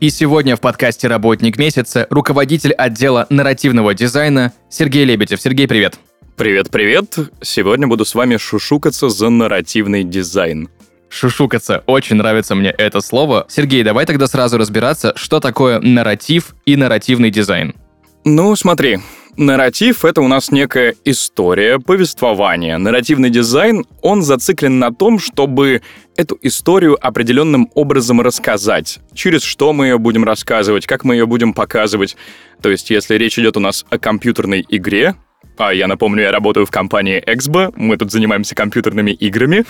И 0.00 0.08
сегодня 0.08 0.56
в 0.56 0.62
подкасте 0.62 1.08
«Работник 1.08 1.58
месяца» 1.58 2.06
руководитель 2.08 2.72
отдела 2.72 3.26
нарративного 3.28 3.92
дизайна 3.92 4.54
Сергей 4.70 5.04
Лебедев. 5.04 5.42
Сергей, 5.42 5.68
привет! 5.68 5.98
Привет-привет! 6.38 7.18
Сегодня 7.42 7.86
буду 7.86 8.06
с 8.06 8.14
вами 8.14 8.38
шушукаться 8.38 9.10
за 9.10 9.28
нарративный 9.28 10.02
дизайн. 10.02 10.70
Шушукаться. 11.10 11.82
Очень 11.84 12.16
нравится 12.16 12.54
мне 12.54 12.70
это 12.70 13.02
слово. 13.02 13.44
Сергей, 13.50 13.82
давай 13.82 14.06
тогда 14.06 14.26
сразу 14.26 14.56
разбираться, 14.56 15.12
что 15.16 15.38
такое 15.38 15.80
нарратив 15.80 16.54
и 16.64 16.76
нарративный 16.76 17.30
дизайн. 17.30 17.74
Ну, 18.24 18.54
смотри, 18.54 18.98
нарратив— 19.36 20.04
это 20.06 20.20
у 20.20 20.28
нас 20.28 20.50
некая 20.50 20.94
история, 21.04 21.78
повествование. 21.78 22.76
Нарративный 22.76 23.30
дизайн, 23.30 23.86
он 24.02 24.22
зациклен 24.22 24.78
на 24.78 24.92
том, 24.92 25.18
чтобы 25.18 25.80
эту 26.16 26.38
историю 26.42 26.98
определенным 27.00 27.70
образом 27.74 28.20
рассказать. 28.20 28.98
Через 29.14 29.42
что 29.42 29.72
мы 29.72 29.86
ее 29.86 29.98
будем 29.98 30.24
рассказывать, 30.24 30.86
как 30.86 31.04
мы 31.04 31.14
ее 31.14 31.26
будем 31.26 31.54
показывать. 31.54 32.16
То 32.60 32.68
есть, 32.70 32.90
если 32.90 33.14
речь 33.14 33.38
идет 33.38 33.56
у 33.56 33.60
нас 33.60 33.86
о 33.88 33.98
компьютерной 33.98 34.66
игре, 34.68 35.14
а 35.60 35.72
я 35.72 35.86
напомню, 35.86 36.22
я 36.22 36.32
работаю 36.32 36.66
в 36.66 36.70
компании 36.70 37.22
Exbo, 37.26 37.72
мы 37.76 37.96
тут 37.96 38.10
занимаемся 38.10 38.54
компьютерными 38.54 39.10
играми. 39.10 39.64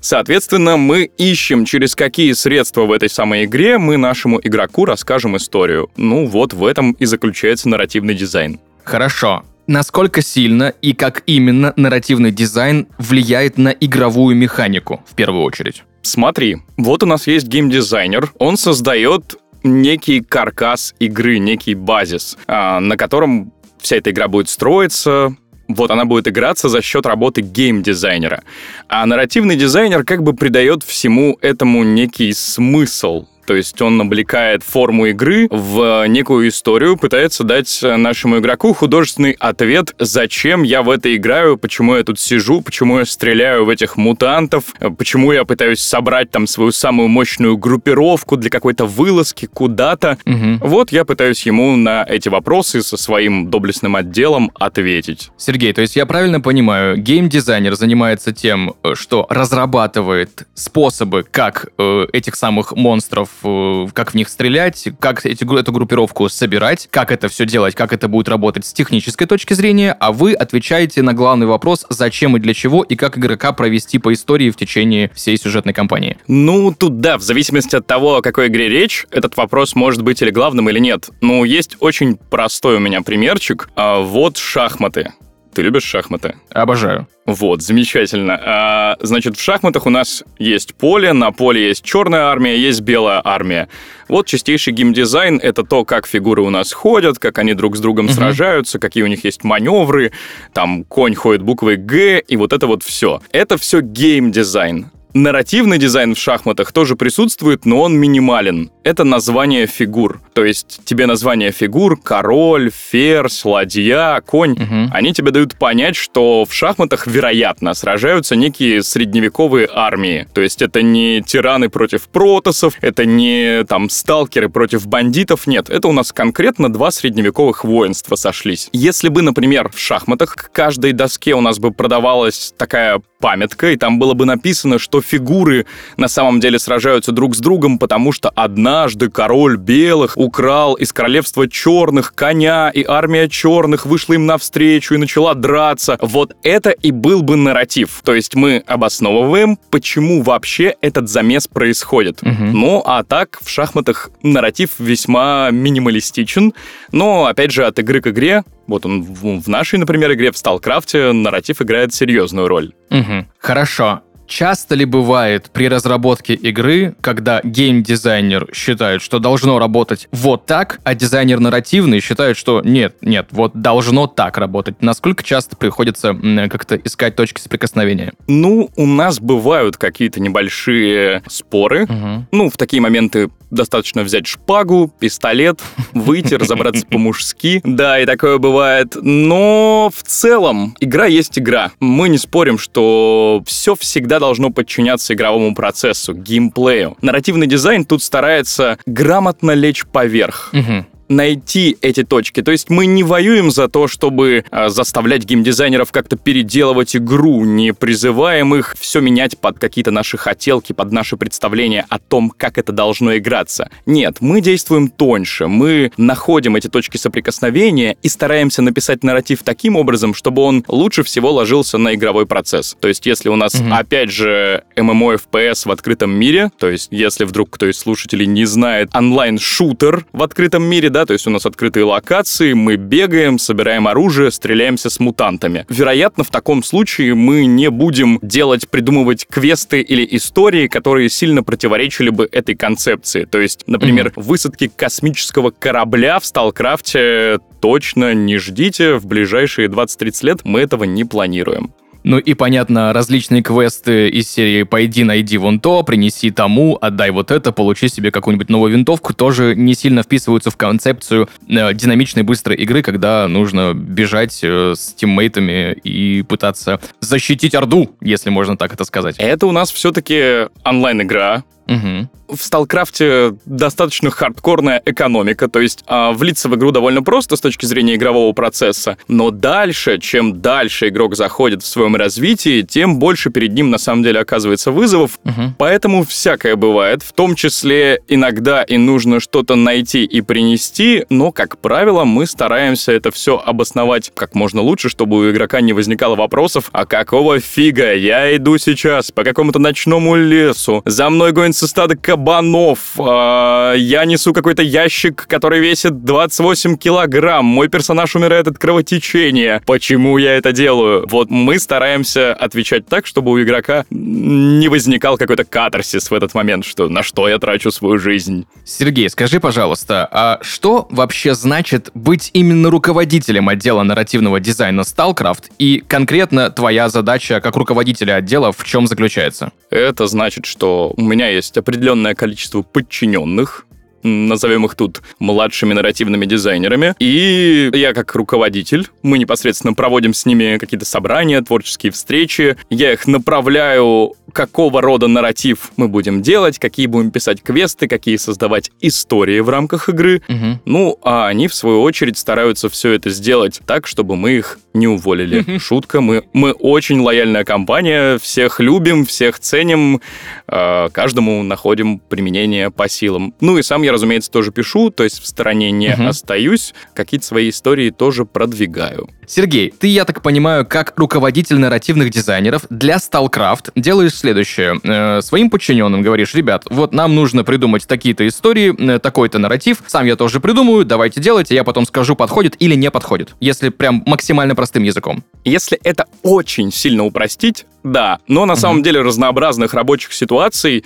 Соответственно, 0.00 0.76
мы 0.76 1.04
ищем, 1.04 1.64
через 1.64 1.94
какие 1.94 2.32
средства 2.32 2.82
в 2.82 2.92
этой 2.92 3.08
самой 3.08 3.44
игре 3.44 3.78
мы 3.78 3.96
нашему 3.96 4.40
игроку 4.42 4.84
расскажем 4.84 5.36
историю. 5.36 5.90
Ну 5.96 6.26
вот 6.26 6.52
в 6.52 6.64
этом 6.64 6.92
и 6.92 7.04
заключается 7.04 7.68
нарративный 7.68 8.14
дизайн. 8.14 8.58
Хорошо. 8.84 9.44
Насколько 9.66 10.22
сильно 10.22 10.72
и 10.80 10.94
как 10.94 11.22
именно 11.26 11.74
нарративный 11.76 12.32
дизайн 12.32 12.86
влияет 12.96 13.58
на 13.58 13.68
игровую 13.68 14.34
механику, 14.34 15.04
в 15.06 15.14
первую 15.14 15.42
очередь? 15.42 15.84
Смотри, 16.02 16.58
вот 16.76 17.02
у 17.02 17.06
нас 17.06 17.26
есть 17.26 17.48
геймдизайнер, 17.48 18.32
он 18.38 18.56
создает 18.56 19.36
некий 19.62 20.20
каркас 20.20 20.94
игры, 20.98 21.38
некий 21.38 21.74
базис, 21.74 22.38
а, 22.46 22.80
на 22.80 22.96
котором 22.96 23.52
вся 23.80 23.96
эта 23.96 24.10
игра 24.10 24.28
будет 24.28 24.48
строиться, 24.48 25.36
вот 25.68 25.90
она 25.90 26.04
будет 26.06 26.26
играться 26.26 26.68
за 26.68 26.80
счет 26.80 27.04
работы 27.06 27.42
геймдизайнера. 27.42 28.42
А 28.88 29.04
нарративный 29.04 29.56
дизайнер 29.56 30.04
как 30.04 30.22
бы 30.22 30.34
придает 30.34 30.82
всему 30.82 31.38
этому 31.42 31.84
некий 31.84 32.32
смысл, 32.32 33.26
то 33.48 33.56
есть 33.56 33.80
он 33.80 33.98
облекает 33.98 34.62
форму 34.62 35.06
игры 35.06 35.48
в 35.50 36.06
некую 36.06 36.48
историю, 36.48 36.98
пытается 36.98 37.44
дать 37.44 37.80
нашему 37.82 38.40
игроку 38.40 38.74
художественный 38.74 39.32
ответ, 39.32 39.94
зачем 39.98 40.64
я 40.64 40.82
в 40.82 40.90
это 40.90 41.16
играю, 41.16 41.56
почему 41.56 41.96
я 41.96 42.04
тут 42.04 42.20
сижу, 42.20 42.60
почему 42.60 42.98
я 42.98 43.06
стреляю 43.06 43.64
в 43.64 43.70
этих 43.70 43.96
мутантов, 43.96 44.64
почему 44.98 45.32
я 45.32 45.44
пытаюсь 45.46 45.80
собрать 45.80 46.30
там 46.30 46.46
свою 46.46 46.72
самую 46.72 47.08
мощную 47.08 47.56
группировку 47.56 48.36
для 48.36 48.50
какой-то 48.50 48.84
вылазки 48.84 49.46
куда-то. 49.46 50.18
Угу. 50.26 50.68
Вот 50.68 50.92
я 50.92 51.06
пытаюсь 51.06 51.46
ему 51.46 51.74
на 51.76 52.04
эти 52.06 52.28
вопросы 52.28 52.82
со 52.82 52.98
своим 52.98 53.48
доблестным 53.48 53.96
отделом 53.96 54.50
ответить. 54.60 55.30
Сергей, 55.38 55.72
то 55.72 55.80
есть 55.80 55.96
я 55.96 56.04
правильно 56.04 56.42
понимаю, 56.42 56.98
геймдизайнер 56.98 57.74
занимается 57.76 58.32
тем, 58.32 58.74
что 58.92 59.26
разрабатывает 59.30 60.46
способы, 60.52 61.24
как 61.30 61.68
э, 61.78 62.06
этих 62.12 62.34
самых 62.34 62.72
монстров 62.76 63.37
Э, 63.37 63.37
как 63.42 64.12
в 64.12 64.14
них 64.14 64.28
стрелять, 64.28 64.88
как 65.00 65.24
эти, 65.24 65.44
эту 65.58 65.72
группировку 65.72 66.28
собирать, 66.28 66.88
как 66.90 67.12
это 67.12 67.28
все 67.28 67.46
делать, 67.46 67.74
как 67.74 67.92
это 67.92 68.08
будет 68.08 68.28
работать 68.28 68.66
с 68.66 68.72
технической 68.72 69.26
точки 69.26 69.54
зрения, 69.54 69.96
а 69.98 70.12
вы 70.12 70.34
отвечаете 70.34 71.02
на 71.02 71.14
главный 71.14 71.46
вопрос, 71.46 71.86
зачем 71.88 72.36
и 72.36 72.40
для 72.40 72.54
чего, 72.54 72.82
и 72.82 72.96
как 72.96 73.18
игрока 73.18 73.52
провести 73.52 73.98
по 73.98 74.12
истории 74.12 74.50
в 74.50 74.56
течение 74.56 75.10
всей 75.14 75.36
сюжетной 75.36 75.72
кампании. 75.72 76.18
Ну, 76.26 76.74
тут 76.74 77.00
да, 77.00 77.18
в 77.18 77.22
зависимости 77.22 77.76
от 77.76 77.86
того, 77.86 78.16
о 78.16 78.22
какой 78.22 78.48
игре 78.48 78.68
речь, 78.68 79.06
этот 79.10 79.36
вопрос 79.36 79.74
может 79.74 80.02
быть 80.02 80.22
или 80.22 80.30
главным, 80.30 80.68
или 80.68 80.78
нет. 80.78 81.10
Ну, 81.20 81.44
есть 81.44 81.76
очень 81.80 82.16
простой 82.16 82.76
у 82.76 82.80
меня 82.80 83.02
примерчик. 83.02 83.70
А, 83.76 84.00
вот 84.00 84.36
шахматы. 84.36 85.12
Ты 85.58 85.62
любишь 85.62 85.82
шахматы? 85.82 86.36
Обожаю. 86.50 87.08
Вот, 87.26 87.62
замечательно. 87.62 88.40
А, 88.40 88.96
значит, 89.00 89.36
в 89.36 89.42
шахматах 89.42 89.86
у 89.86 89.90
нас 89.90 90.22
есть 90.38 90.76
поле, 90.76 91.12
на 91.12 91.32
поле 91.32 91.66
есть 91.66 91.84
черная 91.84 92.26
армия, 92.26 92.56
есть 92.56 92.82
белая 92.82 93.20
армия. 93.24 93.68
Вот 94.06 94.28
чистейший 94.28 94.72
геймдизайн— 94.72 95.40
это 95.42 95.64
то, 95.64 95.84
как 95.84 96.06
фигуры 96.06 96.42
у 96.42 96.50
нас 96.50 96.72
ходят, 96.72 97.18
как 97.18 97.38
они 97.38 97.54
друг 97.54 97.76
с 97.76 97.80
другом 97.80 98.06
угу. 98.06 98.14
сражаются, 98.14 98.78
какие 98.78 99.02
у 99.02 99.08
них 99.08 99.24
есть 99.24 99.42
маневры, 99.42 100.12
там 100.52 100.84
конь 100.84 101.16
ходит 101.16 101.42
буквой 101.42 101.74
«Г», 101.74 102.20
и 102.20 102.36
вот 102.36 102.52
это 102.52 102.68
вот 102.68 102.84
все. 102.84 103.20
Это 103.32 103.58
все 103.58 103.80
геймдизайн. 103.80 104.92
Нарративный 105.18 105.78
дизайн 105.78 106.14
в 106.14 106.18
шахматах 106.18 106.70
тоже 106.70 106.94
присутствует, 106.94 107.66
но 107.66 107.80
он 107.80 107.98
минимален. 107.98 108.70
Это 108.84 109.02
название 109.02 109.66
фигур. 109.66 110.20
То 110.32 110.44
есть 110.44 110.80
тебе 110.84 111.06
название 111.06 111.50
фигур, 111.50 112.00
король, 112.00 112.70
ферзь, 112.70 113.44
ладья, 113.44 114.22
конь, 114.24 114.52
угу. 114.52 114.92
они 114.92 115.12
тебе 115.12 115.32
дают 115.32 115.58
понять, 115.58 115.96
что 115.96 116.44
в 116.44 116.54
шахматах, 116.54 117.08
вероятно, 117.08 117.74
сражаются 117.74 118.36
некие 118.36 118.84
средневековые 118.84 119.68
армии. 119.74 120.28
То 120.34 120.40
есть 120.40 120.62
это 120.62 120.82
не 120.82 121.20
тираны 121.26 121.68
против 121.68 122.08
протосов, 122.08 122.74
это 122.80 123.04
не 123.04 123.64
там 123.64 123.90
сталкеры 123.90 124.48
против 124.48 124.86
бандитов, 124.86 125.48
нет. 125.48 125.68
Это 125.68 125.88
у 125.88 125.92
нас 125.92 126.12
конкретно 126.12 126.72
два 126.72 126.92
средневековых 126.92 127.64
воинства 127.64 128.14
сошлись. 128.14 128.68
Если 128.72 129.08
бы, 129.08 129.22
например, 129.22 129.68
в 129.74 129.80
шахматах 129.80 130.36
к 130.36 130.52
каждой 130.52 130.92
доске 130.92 131.34
у 131.34 131.40
нас 131.40 131.58
бы 131.58 131.72
продавалась 131.72 132.54
такая 132.56 133.02
памятка, 133.18 133.70
и 133.72 133.76
там 133.76 133.98
было 133.98 134.14
бы 134.14 134.24
написано, 134.24 134.78
что 134.78 135.00
фигуры 135.00 135.66
на 135.96 136.08
самом 136.08 136.40
деле 136.40 136.58
сражаются 136.58 137.12
друг 137.12 137.34
с 137.34 137.38
другом, 137.38 137.78
потому 137.78 138.12
что 138.12 138.30
однажды 138.30 139.10
король 139.10 139.56
белых 139.56 140.16
украл 140.16 140.74
из 140.74 140.92
королевства 140.92 141.48
черных 141.48 142.14
коня, 142.14 142.70
и 142.70 142.84
армия 142.86 143.28
черных 143.28 143.86
вышла 143.86 144.14
им 144.14 144.26
навстречу 144.26 144.94
и 144.94 144.98
начала 144.98 145.34
драться. 145.34 145.98
Вот 146.00 146.36
это 146.42 146.70
и 146.70 146.90
был 146.90 147.22
бы 147.22 147.36
нарратив. 147.36 148.00
То 148.04 148.14
есть 148.14 148.34
мы 148.34 148.62
обосновываем, 148.66 149.58
почему 149.70 150.22
вообще 150.22 150.76
этот 150.80 151.08
замес 151.08 151.48
происходит. 151.48 152.22
Угу. 152.22 152.44
Ну, 152.52 152.82
а 152.84 153.02
так 153.02 153.38
в 153.42 153.48
шахматах 153.48 154.10
нарратив 154.22 154.78
весьма 154.78 155.50
минималистичен, 155.50 156.52
но, 156.92 157.26
опять 157.26 157.50
же, 157.50 157.64
от 157.64 157.78
игры 157.78 158.00
к 158.00 158.08
игре 158.08 158.44
вот 158.68 158.86
он 158.86 159.02
в, 159.02 159.48
нашей, 159.48 159.78
например, 159.78 160.12
игре 160.12 160.30
в 160.30 160.34
StarCraft 160.34 161.12
нарратив 161.12 161.60
играет 161.60 161.92
серьезную 161.92 162.46
роль. 162.46 162.74
Угу. 162.90 163.26
Хорошо. 163.38 164.02
Часто 164.28 164.74
ли 164.74 164.84
бывает 164.84 165.50
при 165.52 165.68
разработке 165.68 166.34
игры, 166.34 166.94
когда 167.00 167.40
геймдизайнер 167.42 168.50
считает, 168.52 169.00
что 169.00 169.18
должно 169.18 169.58
работать 169.58 170.06
вот 170.12 170.44
так, 170.44 170.80
а 170.84 170.94
дизайнер 170.94 171.40
нарративный 171.40 172.00
считает, 172.00 172.36
что 172.36 172.60
нет, 172.62 172.96
нет, 173.00 173.28
вот 173.30 173.52
должно 173.54 174.06
так 174.06 174.36
работать? 174.36 174.76
Насколько 174.82 175.24
часто 175.24 175.56
приходится 175.56 176.14
как-то 176.50 176.76
искать 176.76 177.16
точки 177.16 177.40
соприкосновения? 177.40 178.12
Ну, 178.26 178.68
у 178.76 178.86
нас 178.86 179.18
бывают 179.18 179.78
какие-то 179.78 180.20
небольшие 180.20 181.22
споры. 181.26 181.84
Угу. 181.84 182.26
Ну, 182.30 182.50
в 182.50 182.58
такие 182.58 182.82
моменты 182.82 183.30
достаточно 183.50 184.02
взять 184.02 184.26
шпагу, 184.26 184.92
пистолет, 184.98 185.60
выйти, 185.94 186.34
разобраться 186.38 186.86
по-мужски. 186.86 187.60
Да, 187.64 187.98
и 187.98 188.06
такое 188.06 188.38
бывает. 188.38 188.96
Но 189.00 189.90
в 189.94 190.02
целом 190.02 190.76
игра 190.80 191.06
есть 191.06 191.38
игра. 191.38 191.72
Мы 191.80 192.08
не 192.08 192.18
спорим, 192.18 192.58
что 192.58 193.42
все 193.46 193.74
всегда 193.74 194.17
должно 194.18 194.50
подчиняться 194.50 195.14
игровому 195.14 195.54
процессу, 195.54 196.14
геймплею. 196.14 196.96
Нарративный 197.02 197.46
дизайн 197.46 197.84
тут 197.84 198.02
старается 198.02 198.78
грамотно 198.86 199.52
лечь 199.52 199.86
поверх. 199.86 200.50
Угу 200.52 200.86
найти 201.08 201.76
эти 201.80 202.04
точки. 202.04 202.42
То 202.42 202.52
есть 202.52 202.70
мы 202.70 202.86
не 202.86 203.02
воюем 203.02 203.50
за 203.50 203.68
то, 203.68 203.88
чтобы 203.88 204.44
э, 204.50 204.68
заставлять 204.68 205.24
геймдизайнеров 205.24 205.92
как-то 205.92 206.16
переделывать 206.16 206.96
игру, 206.96 207.44
не 207.44 207.72
призываем 207.72 208.54
их 208.54 208.74
все 208.78 209.00
менять 209.00 209.38
под 209.38 209.58
какие-то 209.58 209.90
наши 209.90 210.16
хотелки, 210.16 210.72
под 210.72 210.92
наши 210.92 211.16
представления 211.16 211.86
о 211.88 211.98
том, 211.98 212.30
как 212.30 212.58
это 212.58 212.72
должно 212.72 213.16
играться. 213.16 213.70
Нет, 213.86 214.18
мы 214.20 214.40
действуем 214.40 214.88
тоньше, 214.88 215.46
мы 215.46 215.92
находим 215.96 216.56
эти 216.56 216.68
точки 216.68 216.96
соприкосновения 216.96 217.96
и 218.02 218.08
стараемся 218.08 218.62
написать 218.62 219.04
нарратив 219.04 219.42
таким 219.42 219.76
образом, 219.76 220.14
чтобы 220.14 220.42
он 220.42 220.64
лучше 220.68 221.02
всего 221.02 221.32
ложился 221.32 221.78
на 221.78 221.94
игровой 221.94 222.26
процесс. 222.26 222.76
То 222.80 222.88
есть 222.88 223.06
если 223.06 223.28
у 223.28 223.36
нас, 223.36 223.54
mm-hmm. 223.54 223.78
опять 223.78 224.10
же, 224.10 224.64
MMO 224.76 225.20
FPS 225.32 225.66
в 225.66 225.70
открытом 225.70 226.10
мире, 226.10 226.50
то 226.58 226.68
есть 226.68 226.88
если 226.90 227.24
вдруг 227.24 227.50
кто 227.50 227.66
из 227.66 227.78
слушателей 227.78 228.26
не 228.26 228.44
знает 228.44 228.94
онлайн-шутер 228.94 230.06
в 230.12 230.22
открытом 230.22 230.64
мире, 230.64 230.90
да, 230.98 231.06
то 231.06 231.12
есть 231.12 231.28
у 231.28 231.30
нас 231.30 231.46
открытые 231.46 231.84
локации, 231.84 232.54
мы 232.54 232.74
бегаем, 232.74 233.38
собираем 233.38 233.86
оружие, 233.86 234.32
стреляемся 234.32 234.90
с 234.90 234.98
мутантами. 234.98 235.64
Вероятно, 235.68 236.24
в 236.24 236.30
таком 236.30 236.64
случае 236.64 237.14
мы 237.14 237.46
не 237.46 237.70
будем 237.70 238.18
делать, 238.20 238.68
придумывать 238.68 239.24
квесты 239.30 239.80
или 239.80 240.04
истории, 240.16 240.66
которые 240.66 241.08
сильно 241.08 241.44
противоречили 241.44 242.10
бы 242.10 242.28
этой 242.32 242.56
концепции. 242.56 243.26
То 243.26 243.38
есть, 243.38 243.62
например, 243.68 244.08
mm-hmm. 244.08 244.22
высадки 244.22 244.72
космического 244.74 245.52
корабля 245.52 246.18
в 246.18 246.26
Сталкрафте 246.26 247.38
точно 247.60 248.12
не 248.12 248.38
ждите, 248.38 248.94
в 248.94 249.06
ближайшие 249.06 249.68
20-30 249.68 250.26
лет 250.26 250.40
мы 250.42 250.58
этого 250.62 250.82
не 250.82 251.04
планируем. 251.04 251.72
Ну 252.08 252.16
и, 252.16 252.32
понятно, 252.32 252.94
различные 252.94 253.42
квесты 253.42 254.08
из 254.08 254.30
серии 254.30 254.62
«Пойди, 254.62 255.04
найди 255.04 255.36
вон 255.36 255.60
то», 255.60 255.82
«Принеси 255.82 256.30
тому», 256.30 256.78
«Отдай 256.80 257.10
вот 257.10 257.30
это», 257.30 257.52
«Получи 257.52 257.88
себе 257.88 258.10
какую-нибудь 258.10 258.48
новую 258.48 258.72
винтовку» 258.72 259.12
тоже 259.12 259.54
не 259.54 259.74
сильно 259.74 260.02
вписываются 260.02 260.50
в 260.50 260.56
концепцию 260.56 261.28
э, 261.46 261.74
динамичной 261.74 262.22
быстрой 262.22 262.56
игры, 262.56 262.80
когда 262.80 263.28
нужно 263.28 263.74
бежать 263.74 264.40
э, 264.42 264.72
с 264.74 264.94
тиммейтами 264.94 265.74
и 265.84 266.22
пытаться 266.22 266.80
защитить 267.00 267.54
Орду, 267.54 267.94
если 268.00 268.30
можно 268.30 268.56
так 268.56 268.72
это 268.72 268.84
сказать. 268.84 269.16
Это 269.18 269.46
у 269.46 269.52
нас 269.52 269.70
все-таки 269.70 270.46
онлайн-игра, 270.64 271.44
Угу. 271.68 272.36
В 272.36 272.42
Сталкрафте 272.42 273.34
достаточно 273.46 274.10
хардкорная 274.10 274.82
экономика, 274.84 275.48
то 275.48 275.60
есть 275.60 275.82
а, 275.86 276.12
влиться 276.12 276.48
в 276.48 276.56
игру 276.56 276.72
довольно 276.72 277.02
просто 277.02 277.36
с 277.36 277.40
точки 277.40 277.64
зрения 277.64 277.94
игрового 277.94 278.32
процесса, 278.32 278.98
но 279.06 279.30
дальше, 279.30 279.98
чем 279.98 280.40
дальше 280.40 280.88
игрок 280.88 281.16
заходит 281.16 281.62
в 281.62 281.66
своем 281.66 281.96
развитии, 281.96 282.62
тем 282.62 282.98
больше 282.98 283.30
перед 283.30 283.52
ним 283.52 283.70
на 283.70 283.78
самом 283.78 284.02
деле 284.02 284.20
оказывается 284.20 284.72
вызовов, 284.72 285.18
угу. 285.24 285.54
поэтому 285.58 286.04
всякое 286.04 286.56
бывает, 286.56 287.02
в 287.02 287.12
том 287.12 287.34
числе 287.34 288.00
иногда 288.08 288.62
и 288.62 288.76
нужно 288.76 289.20
что-то 289.20 289.54
найти 289.54 290.04
и 290.04 290.20
принести, 290.20 291.04
но, 291.08 291.32
как 291.32 291.58
правило, 291.58 292.04
мы 292.04 292.26
стараемся 292.26 292.92
это 292.92 293.10
все 293.10 293.38
обосновать 293.38 294.10
как 294.14 294.34
можно 294.34 294.60
лучше, 294.60 294.88
чтобы 294.88 295.18
у 295.18 295.30
игрока 295.30 295.60
не 295.60 295.72
возникало 295.72 296.14
вопросов, 296.14 296.70
а 296.72 296.84
какого 296.84 297.40
фига 297.40 297.94
я 297.94 298.34
иду 298.36 298.58
сейчас 298.58 299.12
по 299.12 299.24
какому-то 299.24 299.58
ночному 299.58 300.14
лесу, 300.16 300.82
за 300.84 301.08
мной 301.10 301.32
гонится 301.32 301.57
со 301.58 301.66
стада 301.66 301.96
кабанов. 301.96 302.94
А, 302.98 303.74
я 303.74 304.04
несу 304.04 304.32
какой-то 304.32 304.62
ящик, 304.62 305.26
который 305.26 305.58
весит 305.58 306.04
28 306.04 306.76
килограмм. 306.76 307.44
Мой 307.44 307.68
персонаж 307.68 308.14
умирает 308.14 308.46
от 308.46 308.58
кровотечения. 308.58 309.60
Почему 309.66 310.18
я 310.18 310.34
это 310.34 310.52
делаю? 310.52 311.04
Вот 311.08 311.30
мы 311.30 311.58
стараемся 311.58 312.32
отвечать 312.32 312.86
так, 312.86 313.06
чтобы 313.06 313.32
у 313.32 313.42
игрока 313.42 313.84
не 313.90 314.68
возникал 314.68 315.18
какой-то 315.18 315.44
катарсис 315.44 316.10
в 316.10 316.14
этот 316.14 316.32
момент, 316.34 316.64
что 316.64 316.88
на 316.88 317.02
что 317.02 317.28
я 317.28 317.40
трачу 317.40 317.72
свою 317.72 317.98
жизнь. 317.98 318.46
Сергей, 318.64 319.10
скажи, 319.10 319.40
пожалуйста, 319.40 320.08
а 320.12 320.38
что 320.42 320.86
вообще 320.90 321.34
значит 321.34 321.90
быть 321.94 322.30
именно 322.34 322.70
руководителем 322.70 323.48
отдела 323.48 323.82
нарративного 323.82 324.38
дизайна 324.38 324.82
StarCraft 324.82 325.50
и 325.58 325.82
конкретно 325.88 326.50
твоя 326.50 326.88
задача 326.88 327.40
как 327.40 327.56
руководителя 327.56 328.14
отдела 328.14 328.52
в 328.52 328.62
чем 328.62 328.86
заключается? 328.86 329.50
Это 329.70 330.06
значит, 330.06 330.46
что 330.46 330.92
у 330.96 331.02
меня 331.02 331.28
есть 331.28 331.47
есть 331.48 331.56
определенное 331.56 332.14
количество 332.14 332.60
подчиненных, 332.62 333.64
назовем 334.02 334.66
их 334.66 334.74
тут 334.74 335.02
младшими 335.18 335.72
нарративными 335.72 336.26
дизайнерами. 336.26 336.94
И 336.98 337.70
я 337.72 337.94
как 337.94 338.14
руководитель, 338.14 338.86
мы 339.02 339.18
непосредственно 339.18 339.72
проводим 339.72 340.14
с 340.14 340.26
ними 340.26 340.58
какие-то 340.58 340.84
собрания, 340.84 341.40
творческие 341.40 341.90
встречи. 341.90 342.56
Я 342.70 342.92
их 342.92 343.06
направляю 343.06 344.14
какого 344.32 344.82
рода 344.82 345.08
нарратив 345.08 345.72
мы 345.76 345.88
будем 345.88 346.22
делать, 346.22 346.58
какие 346.58 346.86
будем 346.86 347.10
писать 347.10 347.42
квесты, 347.42 347.88
какие 347.88 348.16
создавать 348.16 348.70
истории 348.80 349.40
в 349.40 349.48
рамках 349.48 349.88
игры. 349.88 350.22
Угу. 350.28 350.60
Ну, 350.66 350.98
а 351.02 351.26
они, 351.26 351.48
в 351.48 351.54
свою 351.54 351.82
очередь, 351.82 352.18
стараются 352.18 352.68
все 352.68 352.92
это 352.92 353.10
сделать 353.10 353.60
так, 353.66 353.86
чтобы 353.86 354.16
мы 354.16 354.32
их 354.32 354.58
не 354.74 354.86
уволили. 354.86 355.58
Шутка, 355.58 356.00
мы, 356.00 356.24
мы 356.32 356.52
очень 356.52 357.00
лояльная 357.00 357.44
компания, 357.44 358.18
всех 358.18 358.60
любим, 358.60 359.04
всех 359.04 359.38
ценим, 359.38 360.00
э, 360.46 360.88
каждому 360.92 361.42
находим 361.42 361.98
применение 361.98 362.70
по 362.70 362.88
силам. 362.88 363.34
Ну 363.40 363.58
и 363.58 363.62
сам 363.62 363.82
я, 363.82 363.92
разумеется, 363.92 364.30
тоже 364.30 364.52
пишу, 364.52 364.90
то 364.90 365.04
есть 365.04 365.20
в 365.20 365.26
стороне 365.26 365.70
не 365.70 365.92
остаюсь, 365.92 366.74
какие-то 366.94 367.26
свои 367.26 367.50
истории 367.50 367.90
тоже 367.90 368.24
продвигаю. 368.24 369.08
Сергей, 369.26 369.70
ты, 369.78 369.88
я 369.88 370.06
так 370.06 370.22
понимаю, 370.22 370.64
как 370.64 370.94
руководитель 370.96 371.58
нарративных 371.58 372.10
дизайнеров 372.10 372.62
для 372.70 372.96
StarCraft 372.96 373.72
делаешь 373.76 374.14
следующее. 374.14 374.80
Э, 374.82 375.20
своим 375.20 375.50
подчиненным 375.50 376.00
говоришь, 376.00 376.34
ребят, 376.34 376.64
вот 376.70 376.94
нам 376.94 377.14
нужно 377.14 377.44
придумать 377.44 377.86
такие-то 377.86 378.26
истории, 378.26 378.74
э, 378.78 378.98
такой-то 378.98 379.38
нарратив, 379.38 379.82
сам 379.86 380.06
я 380.06 380.16
тоже 380.16 380.40
придумаю, 380.40 380.84
давайте 380.84 381.20
делайте, 381.20 381.54
я 381.54 381.62
потом 381.62 381.84
скажу, 381.84 382.16
подходит 382.16 382.56
или 382.58 382.74
не 382.74 382.90
подходит, 382.90 383.34
если 383.40 383.68
прям 383.68 384.02
максимально 384.06 384.54
простым 384.68 384.82
языком. 384.82 385.24
Если 385.44 385.78
это 385.82 386.04
очень 386.22 386.70
сильно 386.70 387.04
упростить, 387.04 387.64
да, 387.84 388.18
но 388.28 388.44
на 388.44 388.52
угу. 388.52 388.60
самом 388.60 388.82
деле 388.82 389.00
разнообразных 389.00 389.72
рабочих 389.74 390.12
ситуаций 390.12 390.84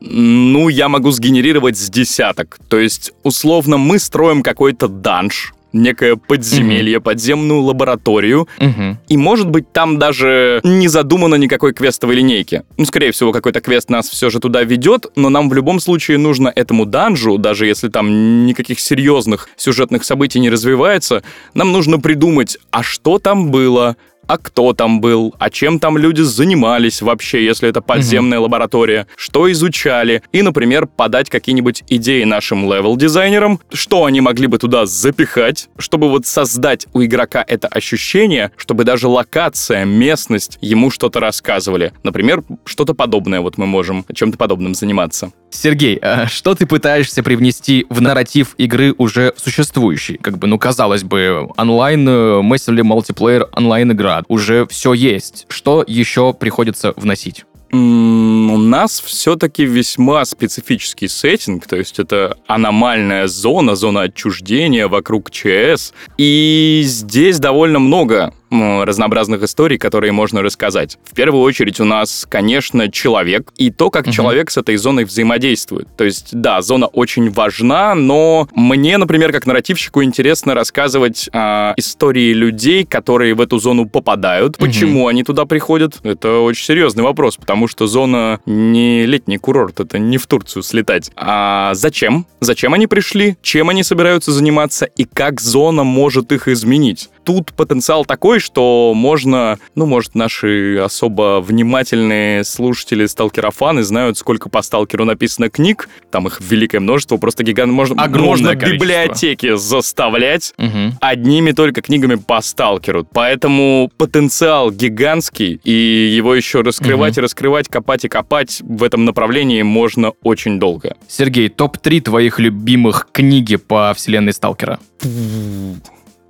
ну, 0.00 0.68
я 0.68 0.88
могу 0.88 1.10
сгенерировать 1.10 1.76
с 1.78 1.88
десяток. 1.88 2.58
То 2.68 2.78
есть, 2.78 3.12
условно, 3.22 3.78
мы 3.78 3.98
строим 3.98 4.42
какой-то 4.42 4.88
данж, 4.88 5.54
некое 5.72 6.16
подземелье, 6.16 6.98
mm-hmm. 6.98 7.02
подземную 7.02 7.60
лабораторию. 7.60 8.48
Mm-hmm. 8.58 8.96
И, 9.08 9.16
может 9.16 9.50
быть, 9.50 9.72
там 9.72 9.98
даже 9.98 10.60
не 10.64 10.88
задумано 10.88 11.34
никакой 11.36 11.72
квестовой 11.72 12.16
линейки. 12.16 12.62
Ну, 12.76 12.84
скорее 12.84 13.12
всего, 13.12 13.32
какой-то 13.32 13.60
квест 13.60 13.90
нас 13.90 14.08
все 14.08 14.30
же 14.30 14.40
туда 14.40 14.62
ведет, 14.62 15.06
но 15.16 15.28
нам 15.28 15.48
в 15.48 15.54
любом 15.54 15.80
случае 15.80 16.18
нужно 16.18 16.52
этому 16.54 16.86
данжу, 16.86 17.38
даже 17.38 17.66
если 17.66 17.88
там 17.88 18.46
никаких 18.46 18.80
серьезных 18.80 19.48
сюжетных 19.56 20.04
событий 20.04 20.40
не 20.40 20.50
развивается, 20.50 21.22
нам 21.54 21.72
нужно 21.72 21.98
придумать, 21.98 22.58
а 22.70 22.82
что 22.82 23.18
там 23.18 23.50
было, 23.50 23.96
а 24.26 24.38
кто 24.38 24.72
там 24.72 25.00
был, 25.00 25.34
а 25.38 25.50
чем 25.50 25.78
там 25.78 25.98
люди 25.98 26.22
занимались 26.22 27.02
вообще, 27.02 27.44
если 27.44 27.68
это 27.68 27.80
подземная 27.80 28.38
угу. 28.38 28.44
лаборатория, 28.44 29.06
что 29.16 29.50
изучали, 29.50 30.22
и, 30.32 30.42
например, 30.42 30.86
подать 30.86 31.30
какие-нибудь 31.30 31.84
идеи 31.88 32.24
нашим 32.24 32.70
левел-дизайнерам, 32.70 33.60
что 33.72 34.04
они 34.04 34.20
могли 34.20 34.46
бы 34.46 34.58
туда 34.58 34.86
запихать, 34.86 35.68
чтобы 35.78 36.08
вот 36.08 36.26
создать 36.26 36.86
у 36.92 37.02
игрока 37.02 37.44
это 37.46 37.68
ощущение, 37.68 38.50
чтобы 38.56 38.84
даже 38.84 39.08
локация, 39.08 39.84
местность 39.84 40.58
ему 40.60 40.90
что-то 40.90 41.20
рассказывали. 41.20 41.92
Например, 42.02 42.42
что-то 42.64 42.94
подобное 42.94 43.40
вот 43.40 43.58
мы 43.58 43.66
можем 43.66 44.04
чем-то 44.12 44.38
подобным 44.38 44.74
заниматься. 44.74 45.30
Сергей, 45.50 45.96
а 45.96 46.26
что 46.26 46.54
ты 46.54 46.66
пытаешься 46.66 47.22
привнести 47.22 47.86
в 47.88 48.00
нарратив 48.00 48.54
игры 48.58 48.94
уже 48.98 49.32
существующий? 49.36 50.18
Как 50.18 50.38
бы, 50.38 50.46
ну, 50.46 50.58
казалось 50.58 51.02
бы, 51.02 51.48
онлайн, 51.56 52.04
мысли 52.42 52.82
мультиплеер 52.82 53.48
онлайн-игра, 53.52 54.15
уже 54.28 54.66
все 54.66 54.92
есть. 54.92 55.46
Что 55.48 55.84
еще 55.86 56.32
приходится 56.32 56.92
вносить? 56.96 57.44
у 57.72 58.58
нас 58.58 59.00
все-таки 59.00 59.64
весьма 59.64 60.24
специфический 60.24 61.08
сеттинг, 61.08 61.66
то 61.66 61.76
есть 61.76 61.98
это 61.98 62.38
аномальная 62.46 63.26
зона, 63.26 63.76
зона 63.76 64.02
отчуждения 64.02 64.88
вокруг 64.88 65.30
ЧС. 65.30 65.92
И 66.16 66.82
здесь 66.84 67.38
довольно 67.38 67.78
много 67.78 68.32
разнообразных 68.50 69.42
историй, 69.42 69.78
которые 69.78 70.12
можно 70.12 70.42
рассказать. 70.42 70.98
В 71.04 71.14
первую 71.14 71.42
очередь 71.42 71.80
у 71.80 71.84
нас, 71.84 72.26
конечно, 72.28 72.90
человек 72.90 73.52
и 73.56 73.70
то, 73.70 73.90
как 73.90 74.06
угу. 74.06 74.12
человек 74.12 74.50
с 74.50 74.56
этой 74.56 74.76
зоной 74.76 75.04
взаимодействует. 75.04 75.88
То 75.96 76.04
есть, 76.04 76.28
да, 76.32 76.62
зона 76.62 76.86
очень 76.86 77.30
важна, 77.30 77.94
но 77.94 78.48
мне, 78.54 78.98
например, 78.98 79.32
как 79.32 79.46
нарративщику 79.46 80.02
интересно 80.02 80.54
рассказывать 80.54 81.28
э, 81.32 81.74
истории 81.76 82.32
людей, 82.32 82.84
которые 82.84 83.34
в 83.34 83.40
эту 83.40 83.58
зону 83.58 83.88
попадают, 83.88 84.56
угу. 84.56 84.66
почему 84.66 85.08
они 85.08 85.24
туда 85.24 85.44
приходят. 85.44 85.98
Это 86.02 86.40
очень 86.40 86.64
серьезный 86.64 87.02
вопрос, 87.02 87.36
потому 87.36 87.68
что 87.68 87.86
зона 87.86 88.40
не 88.46 89.06
летний 89.06 89.38
курорт, 89.38 89.80
это 89.80 89.98
не 89.98 90.18
в 90.18 90.26
Турцию 90.26 90.62
слетать. 90.62 91.10
А 91.16 91.74
зачем? 91.74 92.26
Зачем 92.40 92.74
они 92.74 92.86
пришли? 92.86 93.36
Чем 93.42 93.70
они 93.70 93.82
собираются 93.82 94.32
заниматься? 94.32 94.84
И 94.84 95.04
как 95.04 95.40
зона 95.40 95.84
может 95.84 96.32
их 96.32 96.48
изменить? 96.48 97.10
Тут 97.26 97.52
потенциал 97.54 98.04
такой, 98.04 98.38
что 98.38 98.92
можно, 98.94 99.58
ну, 99.74 99.84
может, 99.84 100.14
наши 100.14 100.76
особо 100.76 101.40
внимательные 101.40 102.44
слушатели 102.44 103.04
сталкерофаны 103.06 103.82
знают, 103.82 104.16
сколько 104.16 104.48
по 104.48 104.62
сталкеру 104.62 105.04
написано 105.04 105.50
книг, 105.50 105.88
там 106.12 106.28
их 106.28 106.40
великое 106.40 106.78
множество, 106.78 107.16
просто 107.16 107.42
гигант, 107.42 107.72
можно, 107.72 108.00
Огромное 108.00 108.28
можно 108.28 108.50
количество. 108.50 108.74
библиотеки 108.74 109.56
заставлять 109.56 110.54
угу. 110.56 110.94
одними 111.00 111.50
только 111.50 111.82
книгами 111.82 112.14
по 112.14 112.40
сталкеру. 112.40 113.04
Поэтому 113.12 113.90
потенциал 113.98 114.70
гигантский, 114.70 115.60
и 115.64 115.72
его 116.16 116.32
еще 116.32 116.60
раскрывать 116.60 117.14
угу. 117.14 117.22
и 117.22 117.24
раскрывать, 117.24 117.68
копать 117.68 118.04
и 118.04 118.08
копать 118.08 118.60
в 118.62 118.84
этом 118.84 119.04
направлении 119.04 119.62
можно 119.62 120.12
очень 120.22 120.60
долго. 120.60 120.96
Сергей, 121.08 121.48
топ-3 121.48 122.02
твоих 122.02 122.38
любимых 122.38 123.08
книги 123.10 123.56
по 123.56 123.92
вселенной 123.96 124.32
Сталкера? 124.32 124.78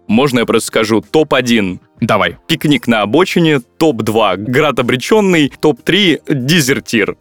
Можно 0.06 0.40
я 0.40 0.46
просто 0.46 0.66
скажу 0.68 1.00
топ-1 1.00 1.78
Давай. 2.00 2.37
Пикник 2.47 2.87
на 2.87 3.03
обочине, 3.03 3.61
топ-2 3.79 4.37
град 4.37 4.79
обреченный, 4.79 5.53
топ-3 5.61 6.23
дезертир. 6.29 7.17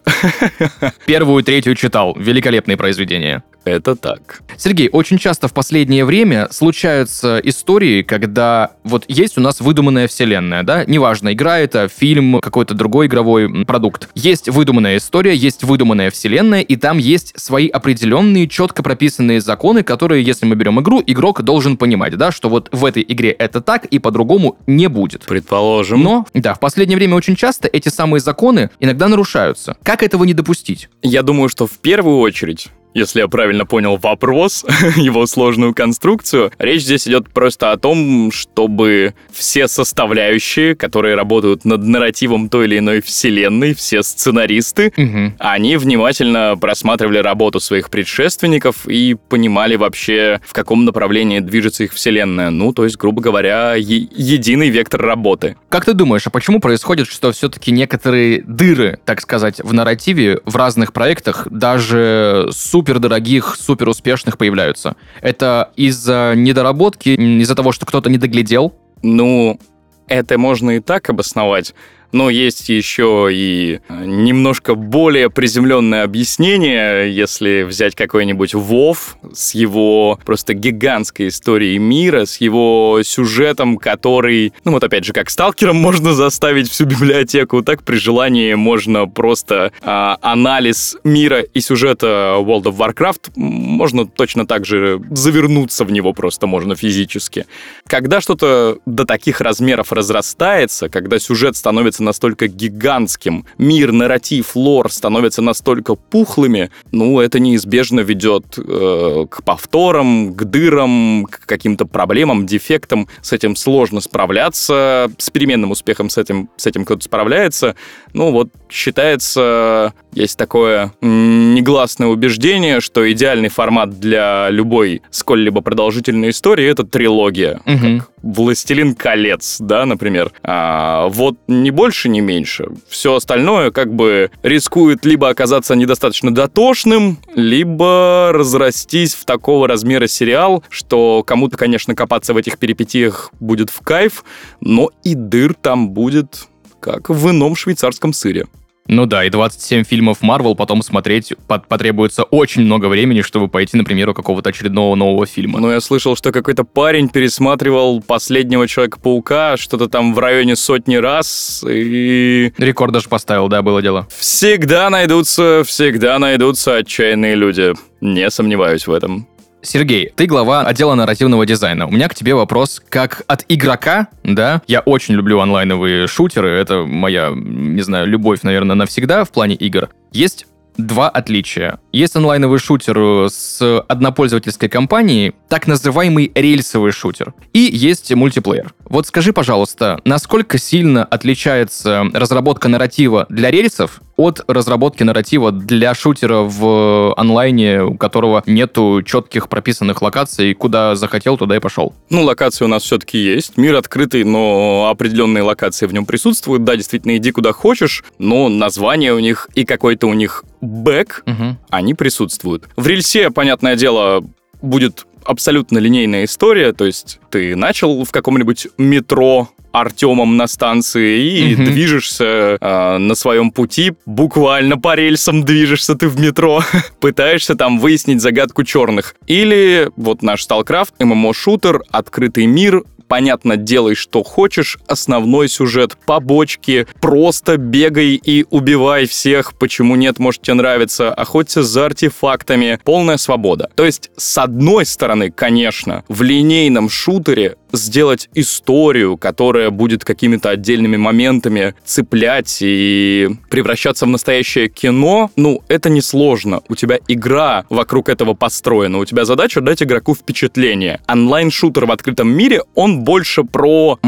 Первую 1.05 1.41
и 1.41 1.46
третью 1.46 1.75
читал. 1.75 2.15
Великолепные 2.17 2.77
произведения. 2.77 3.44
Это 3.65 3.96
так. 3.96 4.44
Сергей, 4.58 4.89
очень 4.91 5.17
часто 5.17 5.48
в 5.48 5.53
последнее 5.53 6.05
время 6.05 6.48
случаются 6.51 7.39
истории, 7.44 8.03
когда 8.03 8.74
вот 8.84 9.05
есть 9.08 9.39
у 9.39 9.41
нас 9.41 9.60
выдуманная 9.60 10.08
вселенная, 10.08 10.62
да, 10.62 10.86
неважно, 10.86 11.34
игра 11.34 11.58
это, 11.58 11.88
фильм, 11.88 12.41
какой-то 12.41 12.75
другой 12.75 13.08
игровой 13.08 13.65
продукт. 13.65 14.10
Есть 14.13 14.50
выдуманная 14.50 14.98
история, 14.98 15.36
есть 15.36 15.63
выдуманная 15.63 16.12
вселенная, 16.12 16.62
и 16.62 16.75
там 16.75 17.00
есть 17.00 17.34
свои 17.39 17.67
определенные, 17.67 18.48
четко 18.48 18.84
прописанные 18.84 19.41
законы, 19.41 19.82
которые, 19.82 20.24
если 20.24 20.46
мы 20.46 20.55
берем 20.55 20.79
игру, 20.79 21.01
игрок 21.05 21.41
должен 21.41 21.75
понимать, 21.75 22.15
да, 22.17 22.32
что 22.32 22.50
вот 22.50 22.70
в 22.72 22.86
этой 22.86 23.03
игре 23.08 23.32
это 23.32 23.62
так, 23.62 23.86
и 23.86 23.98
по-другому 23.98 24.58
не 24.67 24.88
будет. 24.88 25.25
Предположим. 25.25 26.01
Но, 26.01 26.27
да, 26.34 26.53
в 26.53 26.60
последнее 26.60 26.98
время 26.98 27.15
очень 27.15 27.36
часто 27.36 27.67
эти 27.67 27.89
самые 27.89 28.19
законы 28.22 28.69
иногда 28.79 29.07
нарушаются. 29.07 29.77
Как 29.84 30.03
этого 30.03 30.24
не 30.24 30.34
допустить? 30.34 30.89
Я 31.01 31.24
думаю, 31.24 31.50
что 31.50 31.67
в 31.67 31.77
первую 31.79 32.19
очередь 32.19 32.69
если 32.95 33.19
я 33.19 33.27
правильно 33.27 33.65
понял 33.67 33.97
вопрос, 33.97 34.65
его 34.95 35.27
сложную 35.27 35.75
конструкцию. 35.75 36.51
Речь 36.57 36.81
здесь 36.83 37.07
идет 37.07 37.29
просто 37.29 37.71
о 37.71 37.77
том, 37.77 38.31
чтобы 38.31 39.13
все 39.31 39.67
составляющие, 39.67 40.75
которые 40.75 41.15
работают 41.15 41.65
над 41.65 41.83
нарративом 41.83 42.49
той 42.49 42.65
или 42.65 42.79
иной 42.79 43.01
вселенной, 43.01 43.75
все 43.75 44.01
сценаристы, 44.01 44.93
Угу. 44.97 45.33
они 45.39 45.75
внимательно 45.77 46.55
просматривали 46.59 47.17
работу 47.17 47.59
своих 47.59 47.89
предшественников 47.89 48.87
и 48.87 49.15
понимали 49.27 49.75
вообще, 49.75 50.39
в 50.47 50.53
каком 50.53 50.85
направлении 50.85 51.39
движется 51.39 51.83
их 51.83 51.93
вселенная. 51.93 52.49
Ну, 52.49 52.71
то 52.71 52.85
есть, 52.85 52.95
грубо 52.97 53.21
говоря, 53.21 53.75
е- 53.75 54.07
единый 54.15 54.69
вектор 54.69 55.01
работы. 55.01 55.57
Как 55.69 55.83
ты 55.83 55.93
думаешь, 55.93 56.25
а 56.27 56.29
почему 56.29 56.61
происходит, 56.61 57.07
что 57.09 57.31
все-таки 57.33 57.71
некоторые 57.71 58.41
дыры, 58.41 58.99
так 59.03 59.19
сказать, 59.21 59.59
в 59.61 59.73
нарративе 59.73 60.39
в 60.45 60.55
разных 60.55 60.93
проектах, 60.93 61.47
даже 61.51 62.47
супер 62.51 62.84
дорогих, 62.93 63.55
супер 63.55 63.89
успешных 63.89 64.37
появляются? 64.37 64.95
Это 65.21 65.71
из-за 65.75 66.33
недоработки, 66.35 67.09
из-за 67.09 67.55
того, 67.55 67.71
что 67.71 67.85
кто-то 67.85 68.09
не 68.09 68.17
доглядел? 68.17 68.73
Ну, 69.01 69.59
это 70.07 70.37
можно 70.37 70.71
и 70.71 70.79
так 70.79 71.09
обосновать. 71.09 71.73
Но 72.15 72.29
есть 72.29 72.69
еще 72.69 73.27
и 73.29 73.81
э, 73.89 74.05
немножко 74.05 74.75
более 74.75 75.29
приземленное 75.29 76.05
объяснение, 76.05 77.13
если 77.13 77.63
взять 77.63 77.93
какой-нибудь 77.93 78.53
Вов 78.53 79.17
с 79.34 79.53
его 79.53 80.17
просто 80.25 80.53
гигантской 80.53 81.27
историей 81.27 81.77
мира, 81.77 82.24
с 82.24 82.38
его 82.38 83.01
сюжетом, 83.03 83.77
который, 83.77 84.53
ну 84.63 84.72
вот 84.72 84.86
опять 84.86 85.03
же, 85.03 85.12
как 85.12 85.29
сталкером 85.29 85.75
можно 85.81 86.13
заставить 86.13 86.72
всю 86.72 86.86
библиотеку, 86.86 87.62
так 87.63 87.84
при 87.84 87.98
желании 87.98 88.53
можно 88.53 89.07
просто 89.07 89.74
а, 89.81 90.17
анализ 90.22 90.95
мира 91.03 91.41
и 91.41 91.60
сюжета 91.60 92.38
World 92.39 92.63
of 92.63 92.77
Warcraft 92.77 93.31
можно 93.36 94.07
точно 94.07 94.48
так 94.48 94.65
же 94.65 95.01
завернуться 95.12 95.84
в 95.84 95.91
него 95.91 96.13
просто 96.13 96.48
можно 96.48 96.77
физически. 96.77 97.45
Когда 97.88 98.22
что-то 98.22 98.77
до 98.86 99.03
таких 99.03 99.41
размеров 99.41 99.91
разрастается, 99.91 100.88
когда 100.88 101.19
сюжет 101.19 101.57
становится 101.57 102.04
настолько 102.05 102.47
гигантским, 102.47 103.45
мир, 103.57 103.91
нарратив, 103.91 104.55
лор 104.55 104.91
становятся 104.91 105.41
настолько 105.41 105.95
пухлыми, 105.95 106.69
ну, 106.91 107.19
это 107.19 107.39
неизбежно 107.39 108.00
ведет 108.00 108.57
э, 108.57 109.25
к 109.29 109.43
повторам, 109.43 110.33
к 110.33 110.43
дырам, 110.45 111.25
к 111.29 111.45
каким-то 111.45 111.85
проблемам, 111.85 112.45
дефектам. 112.45 113.07
С 113.21 113.33
этим 113.33 113.55
сложно 113.55 114.01
справляться. 114.01 115.12
С 115.17 115.29
переменным 115.29 115.71
успехом 115.71 116.09
с 116.09 116.17
этим, 116.17 116.50
с 116.55 116.67
этим 116.67 116.85
кто-то 116.85 117.03
справляется. 117.03 117.75
Ну, 118.13 118.31
вот 118.31 118.50
считается, 118.69 119.93
есть 120.13 120.38
такое 120.38 120.93
негласное 121.01 122.07
убеждение, 122.07 122.79
что 122.79 123.12
идеальный 123.12 123.50
формат 123.50 124.00
для 124.00 124.50
любой 124.50 125.01
сколь-либо 125.12 125.62
продолжительной 125.62 126.29
истории— 126.29 126.65
это 126.67 126.83
трилогия. 126.83 127.62
Мгм. 127.65 128.00
Как 128.00 128.09
«Властелин 128.25 128.96
колец», 128.96 129.58
да, 129.60 129.86
например. 129.86 130.32
А, 130.41 131.08
вот 131.10 131.38
ни 131.48 131.70
больше, 131.70 132.10
ни 132.10 132.22
меньше. 132.22 132.70
Все 132.89 133.13
остальное 133.13 133.70
как 133.70 133.94
бы 133.94 134.32
рискует 134.41 135.05
либо 135.05 135.29
оказаться 135.29 135.75
недостаточно 135.75 136.34
дотошным, 136.34 137.20
либо 137.36 138.32
разрастись 138.34 139.13
в 139.13 139.25
такого 139.25 139.67
размера 139.67 140.08
сериал, 140.08 140.63
что 140.70 141.24
кому-то, 141.25 141.55
конечно, 141.55 141.94
копаться 141.94 142.34
в 142.34 142.38
этих 142.38 142.58
перипетиях 142.58 143.32
будет 143.39 143.70
в 143.70 143.82
кайф, 143.82 144.25
но 144.60 144.89
и 145.03 145.13
дыр 145.13 145.53
там 145.53 145.91
будет 145.91 146.48
как 146.79 147.10
в 147.10 147.29
ином 147.29 147.55
швейцарском 147.55 148.12
сыре. 148.12 148.48
Ну 148.87 149.07
да, 149.07 149.25
и 149.25 149.29
27 149.31 149.83
фильмов 149.83 150.21
Марвел 150.21 150.53
потом 150.53 150.83
смотреть 150.83 151.33
под- 151.47 151.67
потребуется 151.67 152.23
очень 152.23 152.61
много 152.61 152.85
времени, 152.85 153.21
чтобы 153.21 153.47
пойти, 153.47 153.77
например, 153.77 154.09
у 154.09 154.13
какого-то 154.13 154.49
очередного 154.51 154.93
нового 154.95 155.25
фильма. 155.25 155.59
Но 155.59 155.71
я 155.71 155.79
слышал, 155.81 156.15
что 156.15 156.31
какой-то 156.31 156.63
парень 156.63 157.09
пересматривал 157.09 158.01
последнего 158.01 158.67
Человека-паука 158.67 159.57
что-то 159.57 159.87
там 159.89 160.13
в 160.13 160.19
районе 160.19 160.55
сотни 160.55 160.97
раз, 160.97 161.65
и 161.67 162.53
Рекорд 162.59 162.93
даже 162.93 163.09
поставил, 163.09 163.47
да, 163.47 163.63
было 163.63 163.81
дело. 163.81 164.07
Всегда 164.15 164.89
найдутся, 164.91 165.63
всегда 165.65 166.19
найдутся 166.19 166.75
отчаянные 166.75 167.33
люди. 167.33 167.73
Не 168.01 168.29
сомневаюсь 168.29 168.85
в 168.85 168.91
этом. 168.91 169.27
Сергей, 169.65 170.12
ты 170.15 170.27
глава 170.27 170.62
отдела 170.62 170.93
нарративного 170.93 171.45
дизайна. 171.45 171.88
У 171.88 171.91
меня 171.91 172.07
к 172.07 172.15
тебе 172.15 172.36
вопрос 172.36 172.81
как 172.88 173.24
от 173.27 173.45
игрока, 173.50 174.07
да? 174.24 174.62
Я 174.67 174.81
очень 174.81 175.15
люблю 175.15 175.39
онлайновые 175.39 176.07
шутеры, 176.07 176.50
это 176.50 176.86
моя, 176.86 177.31
не 177.34 177.81
знаю, 177.81 178.07
любовь, 178.07 178.43
наверное, 178.43 178.75
навсегда 178.75 179.24
в 179.24 179.31
плане 179.31 179.55
игр. 179.55 179.89
Есть 180.12 180.45
два 180.77 181.10
отличия. 181.10 181.79
Есть 181.91 182.15
онлайновый 182.15 182.60
шутер 182.60 182.98
э, 182.98 183.27
с 183.29 183.82
однопользовательской 183.88 184.70
компанией, 184.70 185.34
так 185.50 185.67
называемый 185.67 186.32
рельсовый 186.34 186.91
шутер, 186.91 187.34
и 187.53 187.60
есть 187.60 188.13
мультиплеер. 188.13 188.74
Вот 188.86 189.08
скажи, 189.08 189.34
пожалуйста, 189.34 190.00
насколько 190.05 190.58
сильно 190.58 191.03
отличается 191.03 192.05
разработка 192.13 192.67
нарратива 192.67 193.25
для 193.29 193.51
рельсов 193.51 194.01
от 194.15 194.41
разработки 194.48 195.03
нарратива 195.03 195.51
для 195.51 195.94
шутера 195.94 196.39
в 196.39 197.13
онлайне, 197.17 197.84
у 197.84 197.98
которого 197.98 198.44
нету 198.46 199.01
четких 199.03 199.50
прописанных 199.50 200.01
локаций, 200.01 200.53
куда 200.53 200.96
захотел, 200.96 201.38
туда 201.38 201.55
и 201.55 201.60
пошел. 201.60 201.94
Ну, 202.10 202.24
локации 202.24 202.65
у 202.65 202.67
нас 202.67 202.84
все-таки 202.84 203.17
есть. 203.17 203.58
Мир 203.58 203.75
открытый, 203.75 204.24
но 204.24 204.88
определенные 204.89 205.44
локации 205.44 205.86
в 205.86 205.94
нем 205.94 206.05
присутствуют. 206.05 206.63
Да, 206.63 206.75
действительно, 206.75 207.17
иди 207.17 207.32
куда 207.32 207.51
хочешь, 207.51 208.03
но 208.17 208.50
название 208.50 209.13
у 209.13 209.20
них 209.20 209.50
и 209.55 209.65
какой-то 209.65 210.08
у 210.08 210.13
них 210.13 210.44
бэк, 210.62 211.24
Мгм. 211.25 211.57
они 211.69 211.93
присутствуют. 211.93 212.65
В 212.75 212.85
рельсе, 212.88 213.29
понятное 213.31 213.75
дело, 213.75 214.24
будет 214.62 215.05
абсолютно 215.25 215.79
линейная 215.79 216.25
история, 216.25 216.71
то 216.74 216.85
есть 216.85 217.19
ты 217.31 217.55
начал 217.55 218.03
в 218.03 218.12
каком-нибудь 218.12 218.67
метро 218.77 219.50
Артемом 219.71 220.38
на 220.38 220.47
станции 220.47 221.19
и 221.50 221.55
Мгм. 221.55 221.65
движешься 221.65 222.57
э, 222.62 222.97
на 222.97 223.13
своем 223.15 223.51
пути, 223.51 223.93
буквально 224.05 224.77
по 224.77 224.95
рельсам 224.95 225.43
движешься 225.43 225.95
ты 225.95 226.07
в 226.07 226.17
метро, 226.19 226.62
пытаешься 227.01 227.55
там 227.55 227.79
выяснить 227.79 228.21
загадку 228.21 228.63
черных. 228.63 229.15
Или 229.27 229.89
вот 229.97 230.21
наш 230.21 230.45
StarCraft, 230.47 230.93
ММО-шутер, 231.00 231.81
открытый 231.91 232.45
мир, 232.45 232.83
понятно, 233.07 233.57
делай, 233.57 233.95
что 233.95 234.24
хочешь, 234.24 234.77
основной 234.88 235.47
сюжет, 235.50 235.97
побочки, 236.05 236.88
просто 237.01 237.57
бегай 237.57 238.19
и 238.24 238.45
убивай 238.50 239.05
всех, 239.05 239.57
почему 239.57 239.95
нет, 239.95 240.19
может 240.19 240.41
тебе 240.41 240.55
нравится, 240.55 241.13
охоться 241.13 241.63
за 241.63 241.85
артефактами, 241.85 242.79
полная 242.83 243.17
свобода. 243.17 243.69
То 243.75 243.85
есть, 243.85 244.12
с 244.17 244.38
одной 244.38 244.85
стороны, 244.85 245.31
конечно, 245.31 246.03
в 246.07 246.21
линейном 246.21 246.89
шутере 246.89 247.57
сделать 247.75 248.29
историю, 248.34 249.17
которая 249.17 249.70
будет 249.70 250.03
какими-то 250.03 250.50
отдельными 250.50 250.98
моментами 250.98 251.74
цеплять 251.84 252.58
и 252.62 253.29
превращаться 253.50 254.05
в 254.05 254.10
настоящее 254.10 254.70
кино, 254.70 255.32
ну, 255.36 255.62
это 255.67 255.89
несложно. 255.89 256.62
У 256.67 256.75
тебя 256.75 257.00
игра 257.08 257.65
вокруг 257.70 258.10
этого 258.10 258.34
построена. 258.34 259.00
У 259.00 259.05
тебя 259.05 259.25
задача 259.25 259.62
дать 259.62 259.84
игроку 259.84 260.15
впечатление. 260.15 261.01
Онлайн-шутер 261.08 261.86
в 261.86 261.91
открытом 261.91 262.29
мире, 262.29 262.62
он 262.74 263.01
больше 263.01 263.44
про 263.44 264.00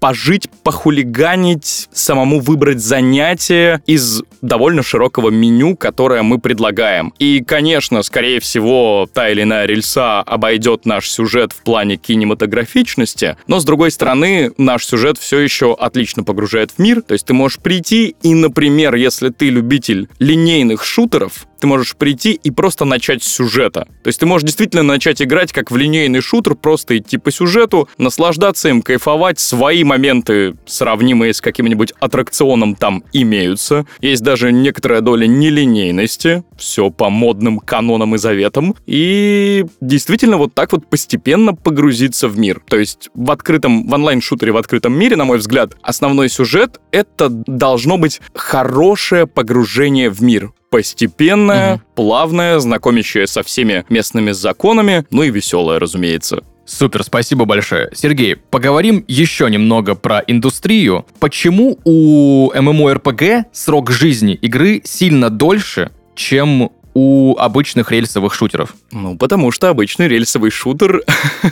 пожить, 0.00 0.48
похулиганить, 0.64 1.88
самому 1.92 2.40
выбрать 2.40 2.80
занятие 2.80 3.82
из 3.86 4.22
довольно 4.40 4.82
широкого 4.82 5.30
меню, 5.30 5.76
которое 5.76 6.22
мы 6.22 6.38
предлагаем. 6.38 7.12
И, 7.18 7.44
конечно, 7.46 8.02
скорее 8.02 8.40
всего, 8.40 9.06
та 9.12 9.28
или 9.28 9.42
иная 9.42 9.66
рельса 9.66 10.20
обойдет 10.20 10.86
наш 10.86 11.08
сюжет 11.08 11.52
в 11.52 11.62
плане 11.62 11.96
кинематографичности, 11.96 13.36
но, 13.46 13.60
с 13.60 13.64
другой 13.64 13.90
стороны, 13.90 14.52
наш 14.56 14.86
сюжет 14.86 15.18
все 15.18 15.38
еще 15.38 15.74
отлично 15.74 16.24
погружает 16.24 16.72
в 16.72 16.78
мир, 16.78 17.02
то 17.02 17.12
есть 17.12 17.26
ты 17.26 17.34
можешь 17.34 17.58
прийти 17.58 18.16
и, 18.22 18.34
например, 18.34 18.94
если 18.94 19.28
ты 19.28 19.50
любитель 19.50 20.08
линейных 20.18 20.84
шутеров, 20.84 21.46
ты 21.60 21.66
можешь 21.66 21.96
прийти 21.96 22.32
и 22.32 22.50
просто 22.50 22.84
начать 22.84 23.22
с 23.22 23.28
сюжета. 23.28 23.86
То 24.02 24.08
есть 24.08 24.18
ты 24.18 24.26
можешь 24.26 24.46
действительно 24.46 24.82
начать 24.82 25.22
играть 25.22 25.52
как 25.52 25.70
в 25.70 25.76
линейный 25.76 26.20
шутер, 26.20 26.54
просто 26.54 26.98
идти 26.98 27.18
по 27.18 27.30
сюжету, 27.30 27.88
наслаждаться 27.98 28.68
им, 28.68 28.82
кайфовать. 28.82 29.38
Свои 29.38 29.84
моменты, 29.84 30.56
сравнимые 30.66 31.34
с 31.34 31.40
каким-нибудь 31.40 31.92
аттракционом, 32.00 32.74
там 32.74 33.04
имеются. 33.12 33.86
Есть 34.00 34.22
даже 34.22 34.52
некоторая 34.52 35.00
доля 35.00 35.26
нелинейности. 35.26 36.44
Все 36.56 36.90
по 36.90 37.10
модным 37.10 37.58
канонам 37.58 38.14
и 38.14 38.18
заветам. 38.18 38.74
И 38.86 39.64
действительно 39.80 40.36
вот 40.36 40.54
так 40.54 40.72
вот 40.72 40.86
постепенно 40.88 41.54
погрузиться 41.54 42.28
в 42.28 42.38
мир. 42.38 42.62
То 42.68 42.78
есть 42.78 43.10
в 43.14 43.30
открытом, 43.30 43.86
в 43.86 43.92
онлайн-шутере 43.92 44.52
в 44.52 44.56
открытом 44.56 44.94
мире, 44.94 45.16
на 45.16 45.24
мой 45.24 45.38
взгляд, 45.38 45.76
основной 45.82 46.28
сюжет— 46.28 46.80
это 46.90 47.28
должно 47.28 47.98
быть 47.98 48.20
хорошее 48.34 49.26
погружение 49.26 50.10
в 50.10 50.22
мир 50.22 50.52
постепенное, 50.70 51.74
угу. 51.74 51.82
плавное, 51.96 52.58
знакомящее 52.60 53.26
со 53.26 53.42
всеми 53.42 53.84
местными 53.88 54.30
законами, 54.30 55.04
ну 55.10 55.22
и 55.22 55.30
веселое, 55.30 55.78
разумеется. 55.78 56.44
Супер, 56.64 57.02
спасибо 57.02 57.46
большое. 57.46 57.90
Сергей, 57.92 58.36
поговорим 58.36 59.04
еще 59.08 59.50
немного 59.50 59.96
про 59.96 60.22
индустрию. 60.24 61.04
Почему 61.18 61.78
у 61.84 62.52
MMORPG 62.52 63.46
срок 63.52 63.90
жизни 63.90 64.34
игры 64.34 64.80
сильно 64.84 65.30
дольше, 65.30 65.90
чем 66.14 66.70
у 66.94 67.36
обычных 67.36 67.90
рельсовых 67.90 68.32
шутеров? 68.32 68.76
Ну, 68.92 69.16
потому 69.16 69.50
что 69.50 69.68
обычный 69.68 70.08
рельсовый 70.08 70.50
шутер, 70.50 71.02